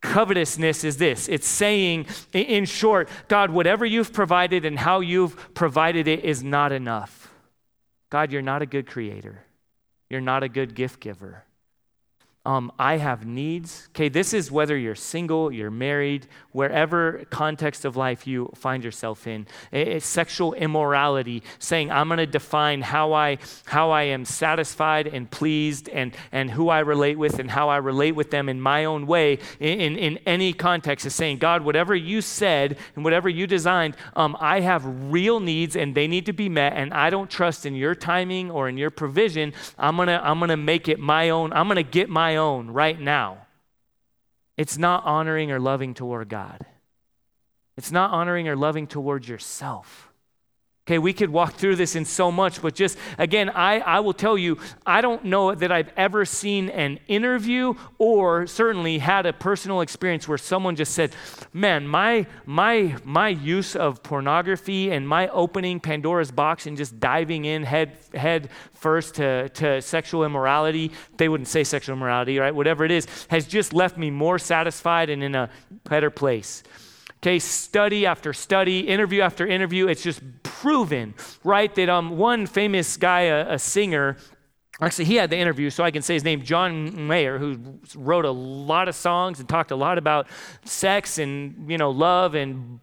[0.01, 6.07] covetousness is this it's saying, in short, God, whatever you've provided and how you've provided
[6.07, 7.31] it is not enough.
[8.09, 9.43] God, you're not a good creator,
[10.09, 11.43] you're not a good gift giver.
[12.45, 13.89] Um, I have needs.
[13.89, 19.25] Okay, this is whether you're single, you're married, wherever context of life you find yourself
[19.25, 19.47] in.
[19.71, 25.29] It's sexual immorality, saying I'm going to define how I how I am satisfied and
[25.29, 28.85] pleased, and and who I relate with, and how I relate with them in my
[28.85, 29.39] own way.
[29.59, 34.37] In in, any context, is saying God, whatever you said and whatever you designed, um,
[34.39, 37.75] I have real needs and they need to be met, and I don't trust in
[37.75, 39.53] your timing or in your provision.
[39.77, 41.51] I'm gonna I'm gonna make it my own.
[41.51, 43.45] I'm gonna get my own right now,
[44.57, 46.65] it's not honoring or loving toward God.
[47.77, 50.09] It's not honoring or loving towards yourself.
[50.87, 54.13] Okay, we could walk through this in so much, but just again, I, I will
[54.13, 59.33] tell you, I don't know that I've ever seen an interview or certainly had a
[59.33, 61.15] personal experience where someone just said,
[61.53, 67.45] Man, my my my use of pornography and my opening Pandora's box and just diving
[67.45, 72.53] in head head first to, to sexual immorality, they wouldn't say sexual immorality, right?
[72.53, 75.49] Whatever it is, has just left me more satisfied and in a
[75.89, 76.61] better place.
[77.23, 80.21] Okay, study after study, interview after interview, it's just
[80.65, 81.75] proven, right?
[81.75, 84.17] That um, one famous guy, a, a singer,
[84.81, 88.25] Actually, he had the interview, so I can say his name, John Mayer, who wrote
[88.25, 90.27] a lot of songs and talked a lot about
[90.65, 92.81] sex and you know love and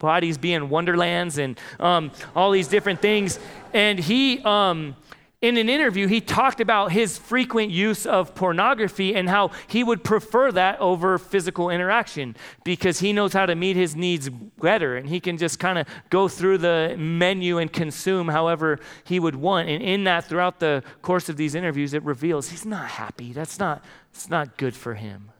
[0.00, 3.38] bodies being wonderlands and um, all these different things.
[3.72, 4.96] And he um,
[5.40, 10.02] in an interview, he talked about his frequent use of pornography and how he would
[10.02, 15.08] prefer that over physical interaction because he knows how to meet his needs better and
[15.08, 19.68] he can just kind of go through the menu and consume however he would want.
[19.68, 23.32] And in that, throughout the course of these interviews, it reveals he's not happy.
[23.32, 25.30] That's not, it's not good for him.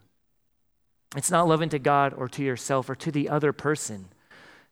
[1.17, 4.11] It's not loving to God or to yourself or to the other person.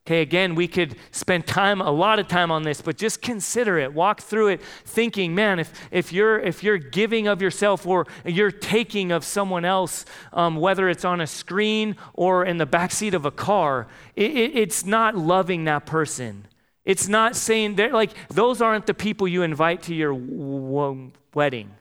[0.07, 3.77] Okay, again, we could spend time, a lot of time on this, but just consider
[3.77, 3.92] it.
[3.92, 8.53] Walk through it thinking, man, if, if, you're, if you're giving of yourself or you're
[8.53, 13.25] taking of someone else, um, whether it's on a screen or in the backseat of
[13.25, 16.47] a car, it, it, it's not loving that person.
[16.85, 21.73] It's not saying that, like, those aren't the people you invite to your w- wedding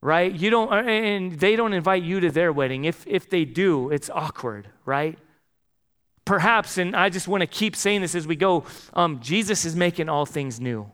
[0.00, 3.90] right you don't and they don't invite you to their wedding if if they do
[3.90, 5.18] it's awkward right
[6.28, 9.74] perhaps, and I just want to keep saying this as we go, um, Jesus is
[9.74, 10.86] making all things new.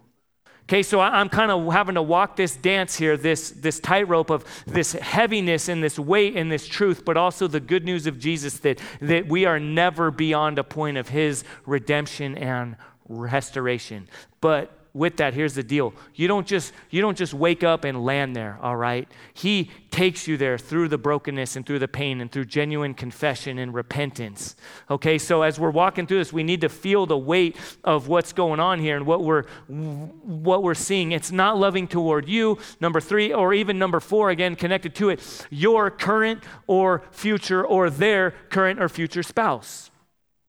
[0.63, 4.45] Okay, so I'm kind of having to walk this dance here, this, this tightrope of
[4.65, 8.59] this heaviness and this weight and this truth, but also the good news of Jesus
[8.59, 12.77] that, that we are never beyond a point of his redemption and
[13.09, 14.09] restoration.
[14.41, 15.93] But with that, here's the deal.
[16.15, 19.09] You don't just you don't just wake up and land there, all right?
[19.35, 23.59] He takes you there through the brokenness and through the pain and through genuine confession
[23.59, 24.55] and repentance.
[24.91, 25.19] Okay?
[25.19, 28.61] So as we're walking through this, we need to feel the weight of what's going
[28.61, 31.11] on here and what we're what we're seeing.
[31.11, 35.47] It's not loving toward you, number 3, or even number 4 again connected to it,
[35.51, 39.91] your current or future or their current or future spouse.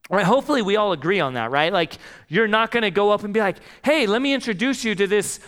[0.08, 1.74] Right, hopefully we all agree on that, right?
[1.74, 4.94] Like you're not going to go up and be like, "Hey, let me introduce you
[4.94, 5.39] to this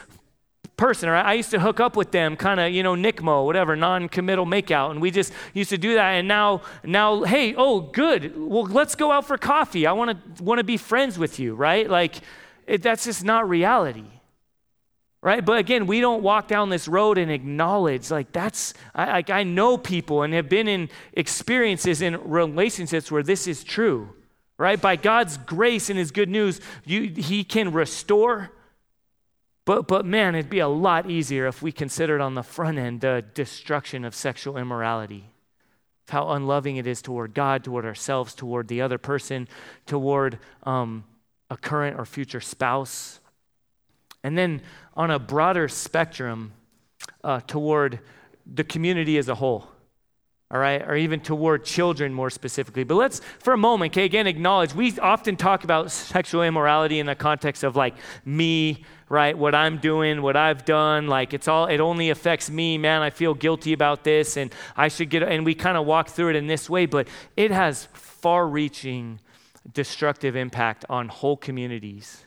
[0.78, 1.24] person." Right?
[1.24, 4.90] I used to hook up with them, kind of, you know, NICMO, whatever, non-committal makeout,
[4.90, 6.14] and we just used to do that.
[6.14, 8.34] And now, now, hey, oh, good.
[8.36, 9.86] Well, let's go out for coffee.
[9.86, 11.88] I want to want to be friends with you, right?
[11.88, 12.16] Like
[12.66, 14.06] it, that's just not reality.
[15.22, 15.46] Right?
[15.46, 19.44] But again, we don't walk down this road and acknowledge, like, that's, I, like, I
[19.44, 24.14] know people and have been in experiences in relationships where this is true
[24.58, 24.80] right?
[24.80, 28.52] By God's grace and His good news, you, He can restore.
[29.66, 33.02] But, but man, it'd be a lot easier if we considered on the front end
[33.02, 35.26] the destruction of sexual immorality,
[36.08, 39.48] how unloving it is toward God, toward ourselves, toward the other person,
[39.86, 41.04] toward um,
[41.50, 43.20] a current or future spouse.
[44.24, 44.62] And then
[44.96, 46.54] on a broader spectrum,
[47.24, 48.00] uh, toward
[48.46, 49.68] the community as a whole
[50.50, 52.86] all right, or even toward children more specifically.
[52.86, 57.06] But let's, for a moment, okay, again, acknowledge we often talk about sexual immorality in
[57.06, 61.66] the context of like me, right, what I'm doing, what I've done, like it's all,
[61.66, 65.44] it only affects me, man, I feel guilty about this, and I should get, and
[65.44, 69.20] we kind of walk through it in this way, but it has far reaching
[69.74, 72.24] destructive impact on whole communities.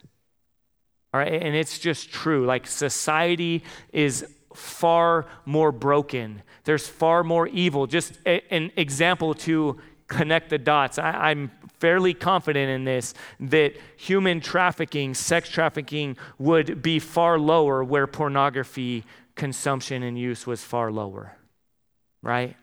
[1.14, 2.44] All right, and it's just true.
[2.44, 7.86] Like society is far more broken there's far more evil.
[7.86, 10.98] Just a, an example to connect the dots.
[10.98, 17.82] I, I'm fairly confident in this that human trafficking, sex trafficking, would be far lower
[17.82, 21.36] where pornography consumption and use was far lower.
[22.22, 22.56] Right?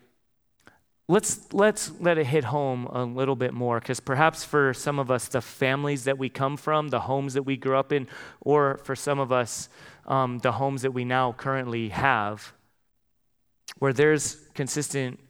[1.10, 5.10] Let's, let's let it hit home a little bit more because perhaps for some of
[5.10, 8.06] us, the families that we come from, the homes that we grew up in,
[8.40, 9.70] or for some of us,
[10.08, 12.52] um, the homes that we now currently have,
[13.78, 15.20] where there's consistent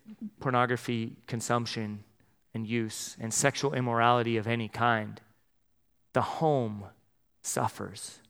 [0.40, 2.04] pornography consumption
[2.54, 5.20] and use and sexual immorality of any kind,
[6.12, 6.84] the home
[7.42, 8.20] suffers.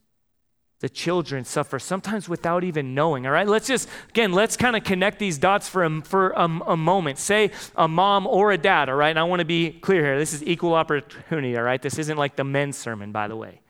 [0.79, 3.27] The children suffer, sometimes without even knowing.
[3.27, 6.45] All right, let's just, again, let's kind of connect these dots for, a, for a,
[6.45, 7.19] a moment.
[7.19, 10.17] Say a mom or a dad, all right, and I want to be clear here.
[10.17, 11.81] This is equal opportunity, all right?
[11.81, 13.61] This isn't like the men's sermon, by the way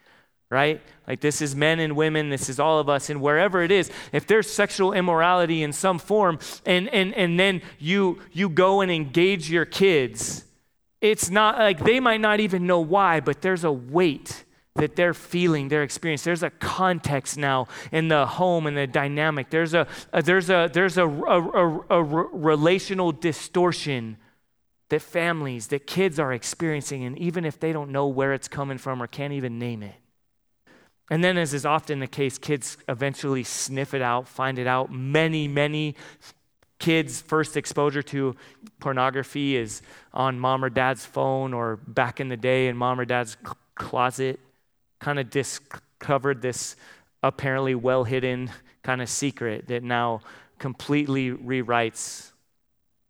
[0.49, 0.81] right?
[1.07, 3.91] Like this is men and women, this is all of us, and wherever it is,
[4.11, 8.91] if there's sexual immorality in some form, and and and then you you go and
[8.91, 10.45] engage your kids,
[11.01, 14.43] it's not like they might not even know why, but there's a weight
[14.75, 16.23] that they're feeling, their experience.
[16.23, 19.49] There's a context now in the home and the dynamic.
[19.49, 24.17] There's a, a there's a there's a, a, a, a relational distortion
[24.89, 28.79] that families, that kids are experiencing, and even if they don't know where it's coming
[28.79, 29.98] from or can't even name it.
[31.09, 34.91] And then, as is often the case, kids eventually sniff it out, find it out.
[34.91, 35.95] Many, many
[36.77, 38.35] kids' first exposure to
[38.79, 39.81] pornography is
[40.13, 43.37] on mom or dad's phone or back in the day in mom or dad's
[43.75, 44.39] closet.
[44.99, 46.75] Kind of discovered this
[47.23, 48.51] apparently well hidden
[48.83, 50.21] kind of secret that now
[50.57, 52.31] completely rewrites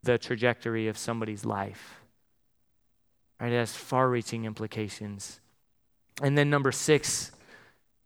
[0.04, 2.00] the trajectory of somebody's life.
[3.40, 3.52] Right?
[3.52, 5.40] It has far reaching implications.
[6.22, 7.32] And then, number six,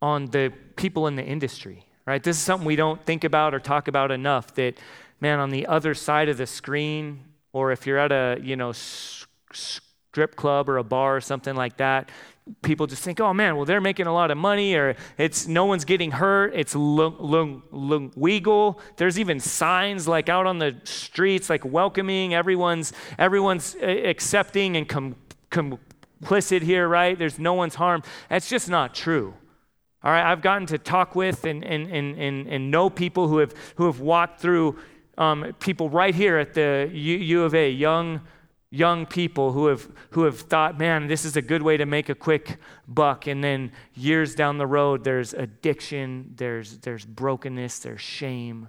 [0.04, 2.22] on the people in the industry, right?
[2.22, 4.74] This is something we don't think about or talk about enough that,
[5.18, 8.72] man, on the other side of the screen, or if you're at a, you know,
[8.72, 12.10] strip club or a bar or something like that,
[12.60, 15.64] people just think, oh man, well, they're making a lot of money, or it's no
[15.64, 17.62] one's getting hurt, it's legal.
[18.98, 24.86] There's even signs like out on the streets, like welcoming, everyone's, everyone's uh, accepting and
[24.86, 25.16] com-
[25.50, 27.18] complicit here, right?
[27.18, 28.02] There's no one's harm.
[28.28, 29.32] That's just not true.
[30.04, 33.38] All right, I've gotten to talk with and, and, and, and, and know people who
[33.38, 34.78] have, who have walked through
[35.16, 38.20] um, people right here at the U, U of A, young,
[38.70, 42.10] young people who have, who have thought, man, this is a good way to make
[42.10, 43.26] a quick buck.
[43.26, 48.68] And then years down the road, there's addiction, there's, there's brokenness, there's shame.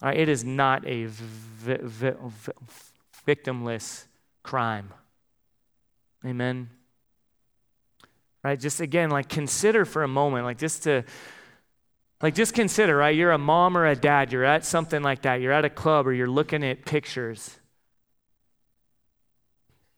[0.00, 2.52] All right, it is not a vi- vi- vi-
[3.26, 4.06] victimless
[4.42, 4.94] crime.
[6.24, 6.70] Amen
[8.42, 8.58] right?
[8.58, 11.04] Just again, like consider for a moment, like just to,
[12.22, 13.14] like just consider, right?
[13.14, 16.06] You're a mom or a dad, you're at something like that, you're at a club
[16.06, 17.58] or you're looking at pictures.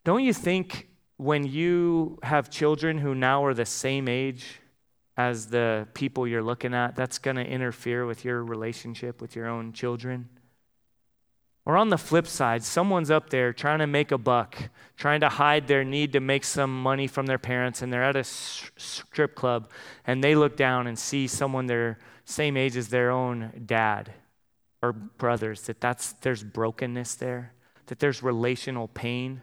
[0.03, 4.59] Don't you think when you have children who now are the same age
[5.17, 9.47] as the people you're looking at, that's going to interfere with your relationship with your
[9.47, 10.27] own children?
[11.65, 14.57] Or on the flip side, someone's up there trying to make a buck,
[14.97, 18.15] trying to hide their need to make some money from their parents, and they're at
[18.15, 19.69] a strip club,
[20.07, 24.11] and they look down and see someone their same age as their own dad
[24.81, 27.53] or brothers, that that's, there's brokenness there,
[27.85, 29.41] that there's relational pain.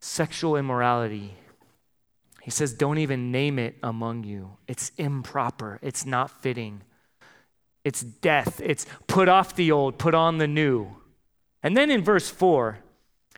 [0.00, 1.34] Sexual immorality.
[2.42, 4.56] He says, don't even name it among you.
[4.66, 6.82] It's improper, it's not fitting.
[7.88, 8.60] It's death.
[8.62, 10.88] It's put off the old, put on the new.
[11.62, 12.80] And then in verse 4,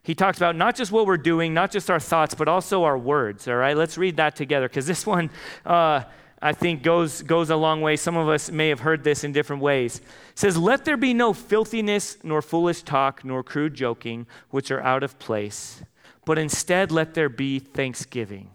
[0.03, 2.99] he talks about not just what we're doing, not just our thoughts, but also our
[2.99, 3.47] words.
[3.47, 5.31] All right, let's read that together because this one,
[5.65, 6.03] uh,
[6.43, 7.95] I think, goes, goes a long way.
[7.95, 9.99] Some of us may have heard this in different ways.
[9.99, 10.05] It
[10.41, 15.05] says, Let there be no filthiness, nor foolish talk, nor crude joking, which are out
[15.05, 15.81] of place,
[16.25, 18.51] but instead let there be thanksgiving.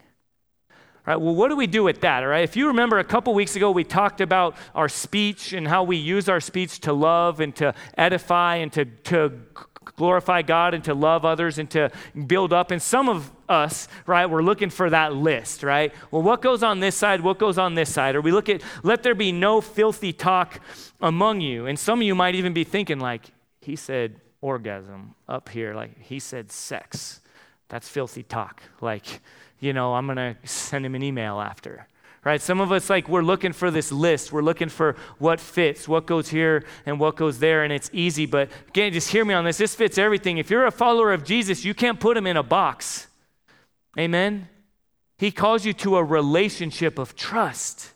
[1.06, 2.24] All right, well, what do we do with that?
[2.24, 5.68] All right, if you remember a couple weeks ago, we talked about our speech and
[5.68, 9.32] how we use our speech to love and to edify and to, to
[9.84, 11.92] glorify God and to love others and to
[12.26, 12.72] build up.
[12.72, 15.94] And some of us, right, we're looking for that list, right?
[16.10, 17.20] Well, what goes on this side?
[17.20, 18.16] What goes on this side?
[18.16, 20.60] Or we look at, let there be no filthy talk
[21.00, 21.66] among you.
[21.66, 23.26] And some of you might even be thinking, like,
[23.60, 27.20] he said orgasm up here, like, he said sex.
[27.68, 28.60] That's filthy talk.
[28.80, 29.20] Like,
[29.60, 31.86] you know, I'm going to send him an email after.
[32.24, 32.42] Right?
[32.42, 34.32] Some of us, like, we're looking for this list.
[34.32, 38.26] We're looking for what fits, what goes here and what goes there, and it's easy.
[38.26, 39.58] But again, just hear me on this.
[39.58, 40.38] This fits everything.
[40.38, 43.06] If you're a follower of Jesus, you can't put him in a box.
[43.96, 44.48] Amen?
[45.18, 47.92] He calls you to a relationship of trust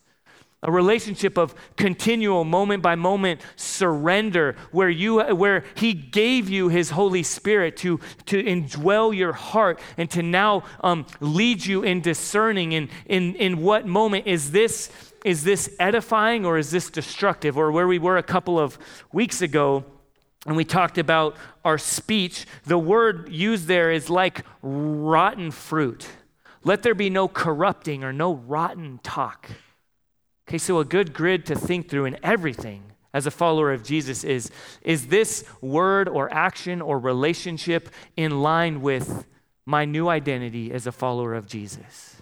[0.62, 6.90] a relationship of continual moment by moment surrender where you where he gave you his
[6.90, 12.72] holy spirit to to indwell your heart and to now um, lead you in discerning
[12.72, 14.90] in in in what moment is this
[15.24, 17.56] is this edifying or is this destructive?
[17.56, 18.78] Or where we were a couple of
[19.12, 19.84] weeks ago
[20.46, 26.06] and we talked about our speech the word used there is like rotten fruit.
[26.64, 29.48] Let there be no corrupting or no rotten talk
[30.50, 32.82] Okay, so a good grid to think through in everything,
[33.14, 34.50] as a follower of Jesus is
[34.82, 39.26] is this word or action or relationship in line with
[39.64, 42.16] my new identity as a follower of Jesus?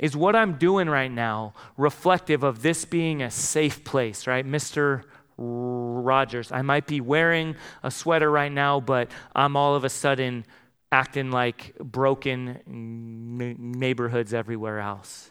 [0.00, 4.44] Is what I'm doing right now reflective of this being a safe place, right?
[4.44, 5.04] Mr.
[5.36, 10.44] Rogers, I might be wearing a sweater right now, but I'm all of a sudden
[10.90, 15.30] acting like broken neighborhoods everywhere else.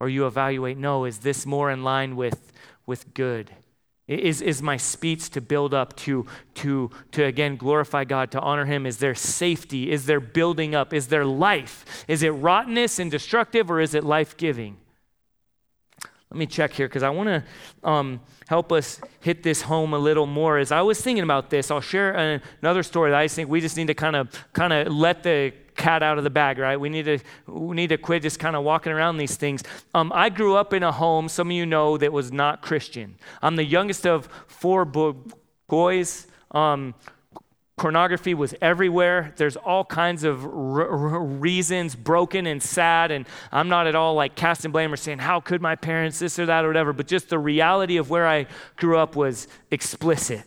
[0.00, 2.52] Or you evaluate, no, is this more in line with,
[2.86, 3.50] with good?
[4.06, 6.24] Is, is my speech to build up, to,
[6.54, 8.86] to, to again glorify God, to honor Him?
[8.86, 9.90] Is there safety?
[9.90, 10.94] Is there building up?
[10.94, 11.84] Is there life?
[12.08, 14.78] Is it rottenness and destructive, or is it life giving?
[16.30, 19.98] Let me check here because I want to um, help us hit this home a
[19.98, 20.58] little more.
[20.58, 23.76] As I was thinking about this, I'll share another story that I think we just
[23.76, 26.78] need to kind of kind of let the cat out of the bag, right?
[26.78, 29.62] We need to we need to quit just kind of walking around these things.
[29.94, 33.16] Um, I grew up in a home, some of you know, that was not Christian.
[33.40, 34.84] I'm the youngest of four
[35.68, 36.26] boys.
[36.50, 36.94] Um,
[37.78, 39.32] pornography was everywhere.
[39.36, 43.10] There's all kinds of r- r- reasons, broken and sad.
[43.10, 46.38] And I'm not at all like casting blame or saying, how could my parents, this
[46.38, 46.92] or that or whatever.
[46.92, 50.42] But just the reality of where I grew up was explicit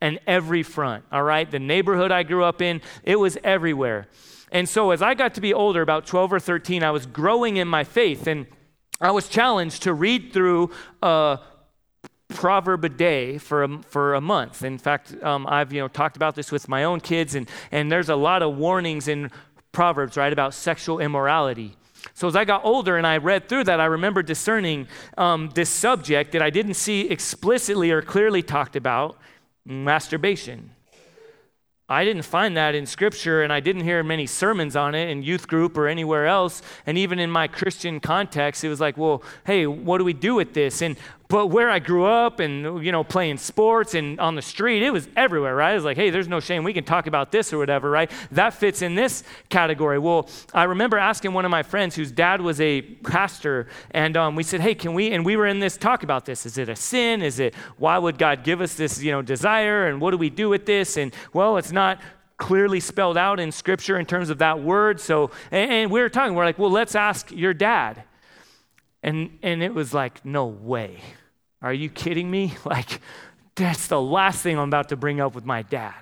[0.00, 1.50] and every front, all right?
[1.50, 4.06] The neighborhood I grew up in, it was everywhere.
[4.50, 7.56] And so as I got to be older, about 12 or 13, I was growing
[7.56, 8.46] in my faith and
[9.00, 10.70] I was challenged to read through
[11.02, 11.38] a
[12.28, 14.62] proverb a day for a, for a month.
[14.62, 17.90] In fact, um, I've you know talked about this with my own kids, and, and
[17.90, 19.30] there's a lot of warnings in
[19.72, 21.76] Proverbs, right, about sexual immorality.
[22.14, 25.68] So as I got older and I read through that, I remember discerning um, this
[25.68, 29.18] subject that I didn't see explicitly or clearly talked about
[29.64, 30.70] masturbation.
[31.90, 35.22] I didn't find that in scripture, and I didn't hear many sermons on it in
[35.22, 36.60] youth group or anywhere else.
[36.84, 40.34] And even in my Christian context, it was like, well, hey, what do we do
[40.34, 40.82] with this?
[40.82, 40.96] And
[41.28, 44.90] but where I grew up and, you know, playing sports and on the street, it
[44.90, 45.72] was everywhere, right?
[45.72, 46.64] It was like, hey, there's no shame.
[46.64, 48.10] We can talk about this or whatever, right?
[48.30, 49.98] That fits in this category.
[49.98, 54.36] Well, I remember asking one of my friends whose dad was a pastor, and um,
[54.36, 56.46] we said, hey, can we, and we were in this talk about this.
[56.46, 57.20] Is it a sin?
[57.20, 59.86] Is it, why would God give us this, you know, desire?
[59.86, 60.96] And what do we do with this?
[60.96, 62.00] And, well, it's not
[62.38, 64.98] clearly spelled out in scripture in terms of that word.
[64.98, 68.04] So, and, and we were talking, we're like, well, let's ask your dad.
[69.02, 71.02] And, and it was like, no way.
[71.62, 72.54] Are you kidding me?
[72.64, 73.00] Like,
[73.54, 75.94] that's the last thing I'm about to bring up with my dad.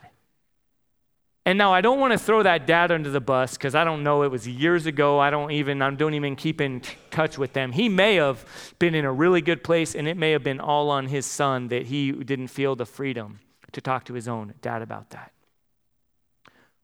[1.46, 4.02] And now I don't want to throw that dad under the bus because I don't
[4.02, 4.24] know.
[4.24, 5.20] It was years ago.
[5.20, 6.82] I don't even I don't even keep in
[7.12, 7.70] touch with them.
[7.70, 8.44] He may have
[8.80, 11.68] been in a really good place, and it may have been all on his son
[11.68, 13.38] that he didn't feel the freedom
[13.70, 15.30] to talk to his own dad about that.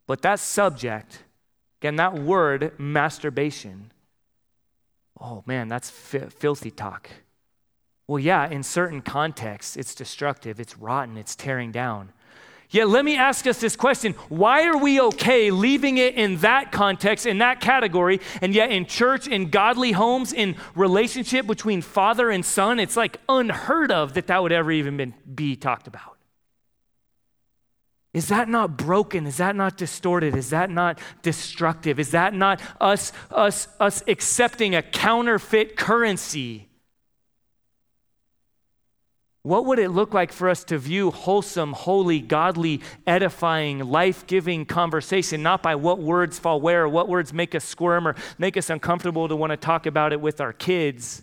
[0.07, 1.25] But that subject,
[1.81, 3.93] again, that word masturbation,
[5.21, 7.11] oh man, that's fi- filthy talk.
[8.13, 12.13] Well, yeah, in certain contexts, it's destructive, it's rotten, it's tearing down.
[12.69, 16.73] Yet let me ask us this question why are we okay leaving it in that
[16.73, 22.29] context, in that category, and yet in church, in godly homes, in relationship between father
[22.29, 26.19] and son, it's like unheard of that that would ever even been, be talked about?
[28.13, 29.27] Is that not broken?
[29.27, 30.37] Is that not distorted?
[30.37, 31.99] Is that not destructive?
[31.99, 36.69] Is that not us, us, us accepting a counterfeit currency?
[39.45, 44.65] What would it look like for us to view wholesome, holy, godly, edifying, life giving
[44.65, 48.57] conversation, not by what words fall where, or what words make us squirm or make
[48.57, 51.23] us uncomfortable to want to talk about it with our kids,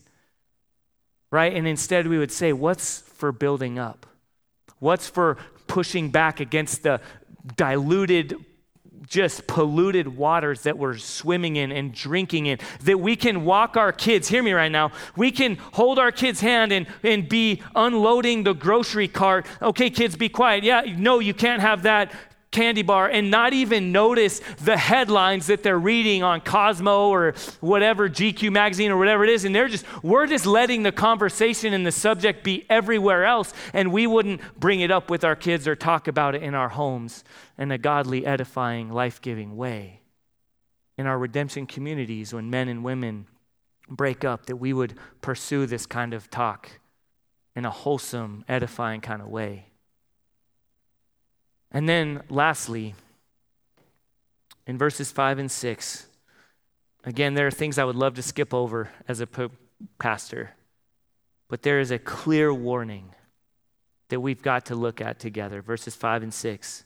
[1.31, 1.55] right?
[1.55, 4.05] And instead we would say, what's for building up?
[4.79, 6.99] What's for pushing back against the
[7.55, 8.35] diluted
[9.09, 12.59] just polluted waters that we're swimming in and drinking in.
[12.83, 16.39] That we can walk our kids, hear me right now, we can hold our kids'
[16.39, 19.47] hand and, and be unloading the grocery cart.
[19.61, 20.63] Okay, kids, be quiet.
[20.63, 22.13] Yeah, no, you can't have that
[22.51, 28.09] candy bar and not even notice the headlines that they're reading on Cosmo or whatever,
[28.09, 29.45] GQ magazine or whatever it is.
[29.45, 33.53] And they're just, we're just letting the conversation and the subject be everywhere else.
[33.73, 36.69] And we wouldn't bring it up with our kids or talk about it in our
[36.69, 37.23] homes
[37.59, 39.99] in a godly, edifying, life giving way.
[40.97, 43.27] In our redemption communities, when men and women
[43.89, 46.79] break up, that we would pursue this kind of talk
[47.55, 49.65] in a wholesome, edifying kind of way.
[51.71, 52.95] And then, lastly,
[54.65, 56.07] in verses 5 and 6,
[57.03, 59.27] again, there are things I would love to skip over as a
[59.99, 60.51] pastor,
[61.49, 63.13] but there is a clear warning
[64.07, 65.61] that we've got to look at together.
[65.61, 66.85] Verses 5 and 6.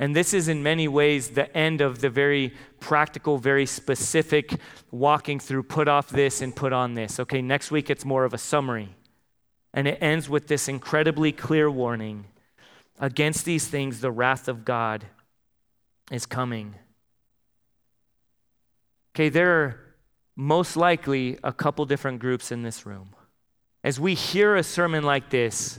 [0.00, 4.54] And this is in many ways the end of the very practical, very specific
[4.90, 7.20] walking through put off this and put on this.
[7.20, 8.96] Okay, next week it's more of a summary.
[9.74, 12.24] And it ends with this incredibly clear warning
[12.98, 15.04] against these things, the wrath of God
[16.10, 16.74] is coming.
[19.14, 19.80] Okay, there are
[20.34, 23.10] most likely a couple different groups in this room.
[23.84, 25.78] As we hear a sermon like this,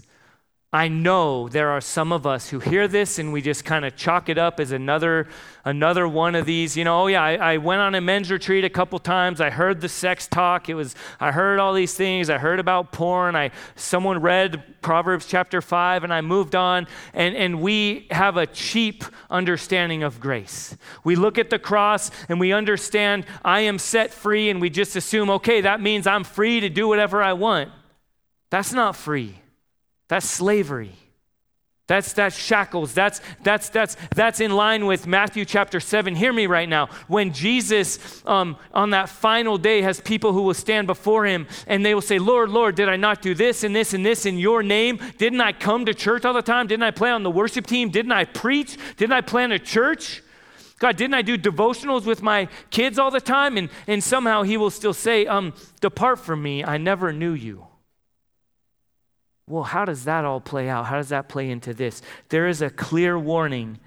[0.74, 3.98] I know there are some of us who hear this and we just kind of
[3.98, 5.28] chalk it up as another
[5.66, 6.78] another one of these.
[6.78, 9.42] You know, oh yeah, I, I, went on a men's retreat a couple times.
[9.42, 10.70] I heard the sex talk.
[10.70, 12.30] It was I heard all these things.
[12.30, 13.36] I heard about porn.
[13.36, 16.88] I someone read Proverbs chapter five and I moved on.
[17.14, 20.78] And and we have a cheap understanding of grace.
[21.04, 24.96] We look at the cross and we understand I am set free, and we just
[24.96, 27.72] assume, okay, that means I'm free to do whatever I want.
[28.50, 29.41] That's not free.
[30.12, 30.92] That's slavery.
[31.88, 32.94] That's that's shackles.
[32.94, 36.16] That's that's that's that's in line with Matthew chapter seven.
[36.16, 36.88] Hear me right now.
[37.08, 41.86] When Jesus um, on that final day has people who will stand before him and
[41.86, 44.38] they will say, "Lord, Lord, did I not do this and this and this in
[44.38, 45.00] Your name?
[45.18, 46.68] Didn't I come to church all the time?
[46.68, 47.90] Didn't I play on the worship team?
[47.90, 48.78] Didn't I preach?
[48.98, 50.24] Didn't I plant a church?"
[50.80, 53.56] God, didn't I do devotionals with my kids all the time?
[53.56, 57.68] And, and somehow he will still say, um, Depart from me, I never knew you.
[59.52, 60.86] Well, how does that all play out?
[60.86, 62.02] How does that play into this?
[62.30, 63.80] There is a clear warning.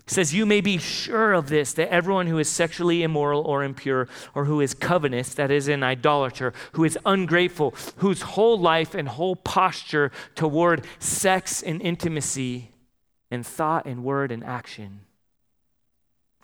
[0.00, 3.62] It says, You may be sure of this, that everyone who is sexually immoral or
[3.62, 8.96] impure, or who is covetous, that is, an idolater, who is ungrateful, whose whole life
[8.96, 12.72] and whole posture toward sex and intimacy,
[13.30, 15.02] and thought and word and action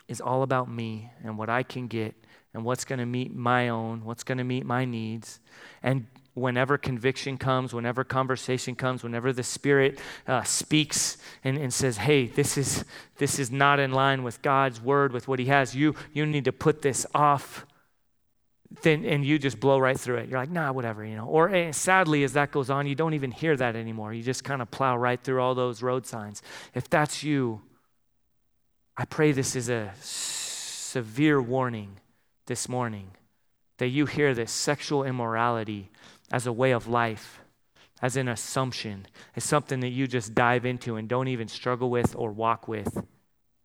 [0.07, 2.15] is all about me and what I can get
[2.53, 5.39] and what's going to meet my own, what's going to meet my needs,
[5.81, 11.97] and whenever conviction comes, whenever conversation comes, whenever the Spirit uh, speaks and, and says,
[11.97, 12.83] hey, this is,
[13.17, 16.45] this is not in line with God's word, with what He has, you, you need
[16.45, 17.65] to put this off.
[18.81, 20.29] Then, and you just blow right through it.
[20.29, 21.27] You're like, nah, whatever, you know.
[21.27, 24.13] Or eh, sadly, as that goes on, you don't even hear that anymore.
[24.13, 26.41] You just kind of plow right through all those road signs.
[26.73, 27.61] If that's you,
[28.97, 31.99] I pray this is a severe warning
[32.47, 33.11] this morning
[33.77, 35.91] that you hear this sexual immorality
[36.31, 37.39] as a way of life,
[38.01, 42.15] as an assumption, as something that you just dive into and don't even struggle with
[42.15, 43.03] or walk with,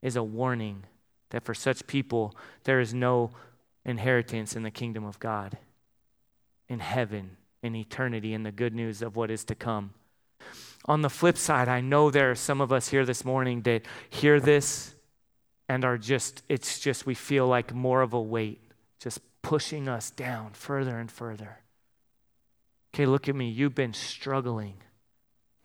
[0.02, 0.84] is a warning
[1.30, 2.34] that for such people,
[2.64, 3.30] there is no
[3.84, 5.58] inheritance in the kingdom of God,
[6.68, 9.90] in heaven, in eternity, in the good news of what is to come.
[10.84, 13.82] On the flip side, I know there are some of us here this morning that
[14.08, 14.94] hear this
[15.68, 18.62] and are just, it's just, we feel like more of a weight,
[19.00, 21.58] just pushing us down further and further.
[22.98, 23.48] Okay, look at me.
[23.48, 24.74] You've been struggling.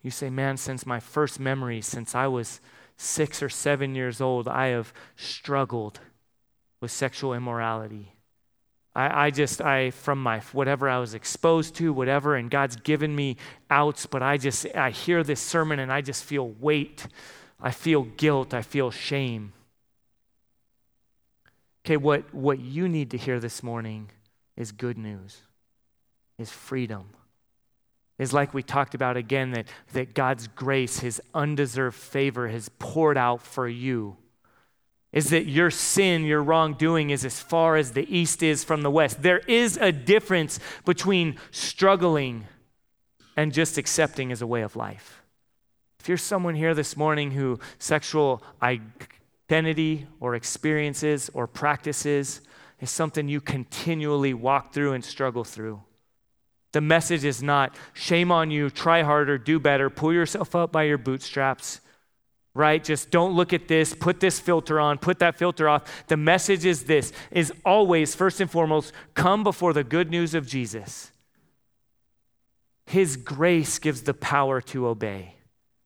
[0.02, 2.60] You say, man, since my first memory, since I was
[2.96, 5.98] six or seven years old, I have struggled
[6.80, 8.12] with sexual immorality.
[8.94, 13.16] I, I just, I, from my, whatever I was exposed to, whatever, and God's given
[13.16, 13.36] me
[13.68, 17.08] outs, but I just, I hear this sermon and I just feel weight.
[17.60, 18.54] I feel guilt.
[18.54, 19.54] I feel shame.
[21.84, 24.10] Okay, what, what you need to hear this morning
[24.56, 25.40] is good news
[26.38, 27.06] is freedom.
[28.18, 33.18] Is like we talked about again that, that God's grace, his undeserved favor, has poured
[33.18, 34.16] out for you.
[35.12, 38.90] Is that your sin, your wrongdoing is as far as the east is from the
[38.90, 39.22] west.
[39.22, 42.46] There is a difference between struggling
[43.36, 45.22] and just accepting as a way of life.
[46.00, 52.42] If you're someone here this morning who sexual identity or experiences or practices
[52.80, 55.80] is something you continually walk through and struggle through,
[56.74, 60.82] the message is not shame on you, try harder, do better, pull yourself up by
[60.82, 61.80] your bootstraps,
[62.52, 62.84] right?
[62.84, 66.06] Just don't look at this, put this filter on, put that filter off.
[66.08, 70.46] The message is this is always first and foremost come before the good news of
[70.46, 71.10] Jesus.
[72.86, 75.36] His grace gives the power to obey.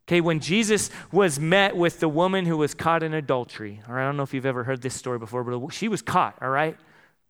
[0.07, 4.05] Okay, when Jesus was met with the woman who was caught in adultery, right, I
[4.05, 6.75] don't know if you've ever heard this story before, but she was caught, all right,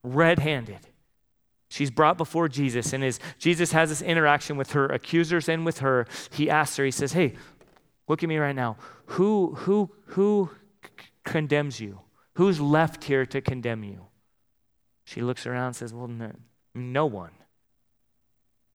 [0.01, 0.80] red handed.
[1.70, 5.80] She's brought before Jesus, and as Jesus has this interaction with her accusers and with
[5.80, 7.34] her, he asks her, he says, Hey,
[8.07, 8.76] look at me right now.
[9.05, 10.49] Who, who, who
[10.84, 10.89] c-
[11.24, 11.99] condemns you?
[12.34, 14.07] Who's left here to condemn you?
[15.03, 16.32] She looks around and says, Well, no,
[16.74, 17.32] no one.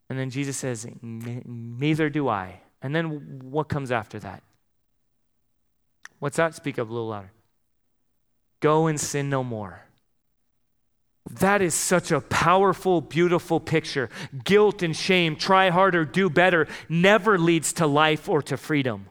[0.08, 2.60] And then Jesus says, Neither do I.
[2.80, 4.42] And then what comes after that?
[6.20, 6.54] What's that?
[6.54, 7.32] Speak up a little louder.
[8.60, 9.83] Go and sin no more.
[11.30, 14.10] That is such a powerful, beautiful picture.
[14.44, 19.06] Guilt and shame, try harder, do better, never leads to life or to freedom.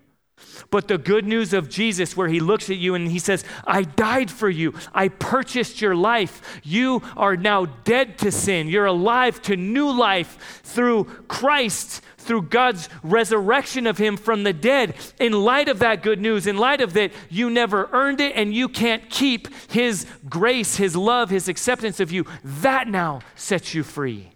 [0.69, 3.83] But the good news of Jesus, where he looks at you and he says, I
[3.83, 4.73] died for you.
[4.93, 6.61] I purchased your life.
[6.63, 8.67] You are now dead to sin.
[8.67, 14.95] You're alive to new life through Christ, through God's resurrection of him from the dead.
[15.19, 18.53] In light of that good news, in light of that, you never earned it and
[18.53, 22.25] you can't keep his grace, his love, his acceptance of you.
[22.43, 24.31] That now sets you free.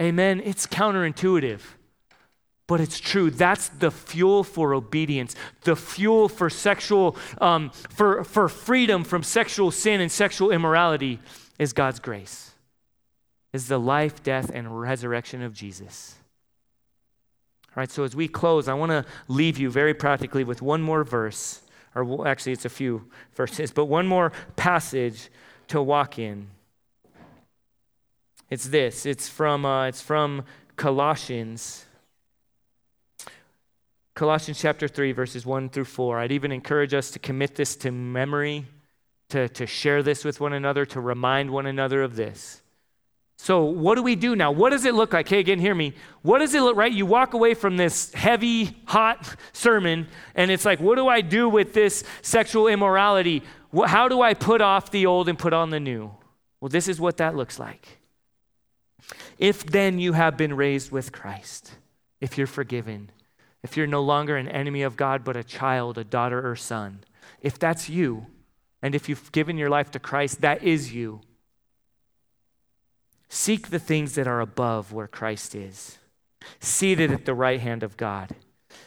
[0.00, 0.42] Amen.
[0.44, 1.60] It's counterintuitive
[2.66, 3.30] but it's true.
[3.30, 9.70] That's the fuel for obedience, the fuel for sexual, um, for, for freedom from sexual
[9.70, 11.20] sin and sexual immorality
[11.58, 12.52] is God's grace,
[13.52, 16.16] is the life, death, and resurrection of Jesus.
[17.76, 20.80] All right, so as we close, I want to leave you very practically with one
[20.80, 21.60] more verse,
[21.94, 25.28] or well, actually, it's a few verses, but one more passage
[25.68, 26.48] to walk in.
[28.48, 29.04] It's this.
[29.04, 30.44] It's from uh, it's from
[30.76, 31.86] Colossians
[34.16, 36.20] Colossians chapter 3, verses 1 through 4.
[36.20, 38.64] I'd even encourage us to commit this to memory,
[39.28, 42.62] to, to share this with one another, to remind one another of this.
[43.38, 44.50] So, what do we do now?
[44.50, 45.28] What does it look like?
[45.28, 45.92] Hey, again, hear me.
[46.22, 46.92] What does it look right?
[46.92, 51.48] You walk away from this heavy, hot sermon, and it's like, what do I do
[51.48, 53.42] with this sexual immorality?
[53.84, 56.10] How do I put off the old and put on the new?
[56.60, 57.98] Well, this is what that looks like.
[59.38, 61.72] If then you have been raised with Christ,
[62.20, 63.10] if you're forgiven,
[63.62, 67.04] if you're no longer an enemy of God, but a child, a daughter, or son,
[67.42, 68.26] if that's you,
[68.80, 71.20] and if you've given your life to Christ, that is you.
[73.28, 75.98] Seek the things that are above where Christ is,
[76.60, 78.34] seated at the right hand of God.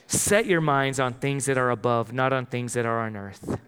[0.08, 3.60] Set your minds on things that are above, not on things that are on earth.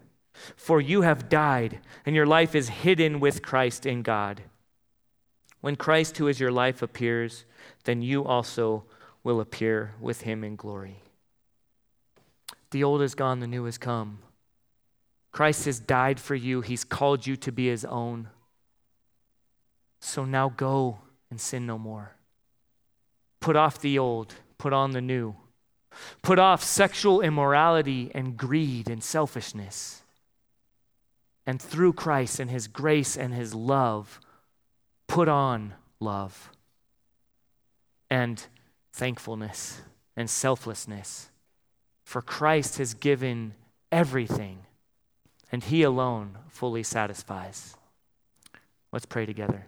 [0.56, 4.42] For you have died, and your life is hidden with Christ in God.
[5.60, 7.44] When Christ, who is your life, appears,
[7.84, 8.84] then you also
[9.22, 11.02] will appear with him in glory.
[12.72, 14.18] The old is gone, the new has come.
[15.30, 18.28] Christ has died for you, he's called you to be his own.
[20.04, 20.98] So now go
[21.30, 22.16] and sin no more.
[23.38, 25.36] Put off the old, put on the new.
[26.22, 30.02] Put off sexual immorality and greed and selfishness.
[31.46, 34.18] And through Christ and his grace and his love,
[35.06, 36.50] put on love
[38.10, 38.44] and
[38.92, 39.82] thankfulness
[40.16, 41.30] and selflessness.
[42.04, 43.54] For Christ has given
[43.92, 44.66] everything,
[45.52, 47.76] and He alone fully satisfies.
[48.92, 49.66] Let's pray together.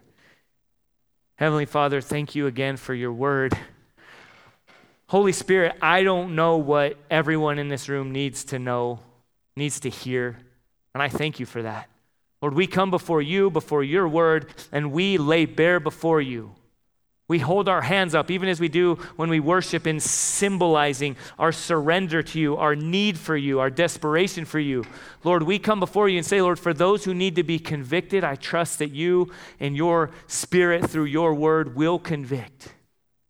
[1.37, 3.57] Heavenly Father, thank you again for your word.
[5.07, 8.99] Holy Spirit, I don't know what everyone in this room needs to know,
[9.55, 10.37] needs to hear,
[10.93, 11.89] and I thank you for that.
[12.41, 16.55] Lord, we come before you, before your word, and we lay bare before you
[17.27, 21.51] we hold our hands up, even as we do when we worship, in symbolizing our
[21.51, 24.83] surrender to you, our need for you, our desperation for you.
[25.23, 28.23] Lord, we come before you and say, Lord, for those who need to be convicted,
[28.23, 32.75] I trust that you and your spirit through your word will convict.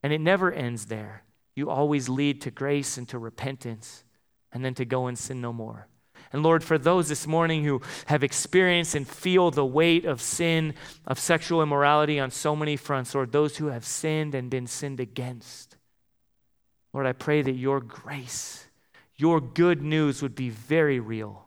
[0.03, 1.23] And it never ends there.
[1.55, 4.03] You always lead to grace and to repentance,
[4.51, 5.87] and then to go and sin no more.
[6.35, 10.73] And Lord, for those this morning who have experienced and feel the weight of sin,
[11.07, 14.99] of sexual immorality on so many fronts, Lord, those who have sinned and been sinned
[14.99, 15.77] against,
[16.91, 18.65] Lord, I pray that your grace,
[19.15, 21.45] your good news would be very real.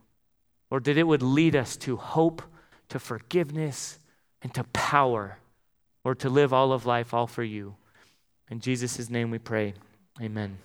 [0.70, 2.40] Lord, that it would lead us to hope,
[2.88, 3.98] to forgiveness,
[4.40, 5.36] and to power,
[6.02, 7.76] or to live all of life all for you.
[8.50, 9.74] In Jesus' name we pray.
[10.18, 10.56] Amen.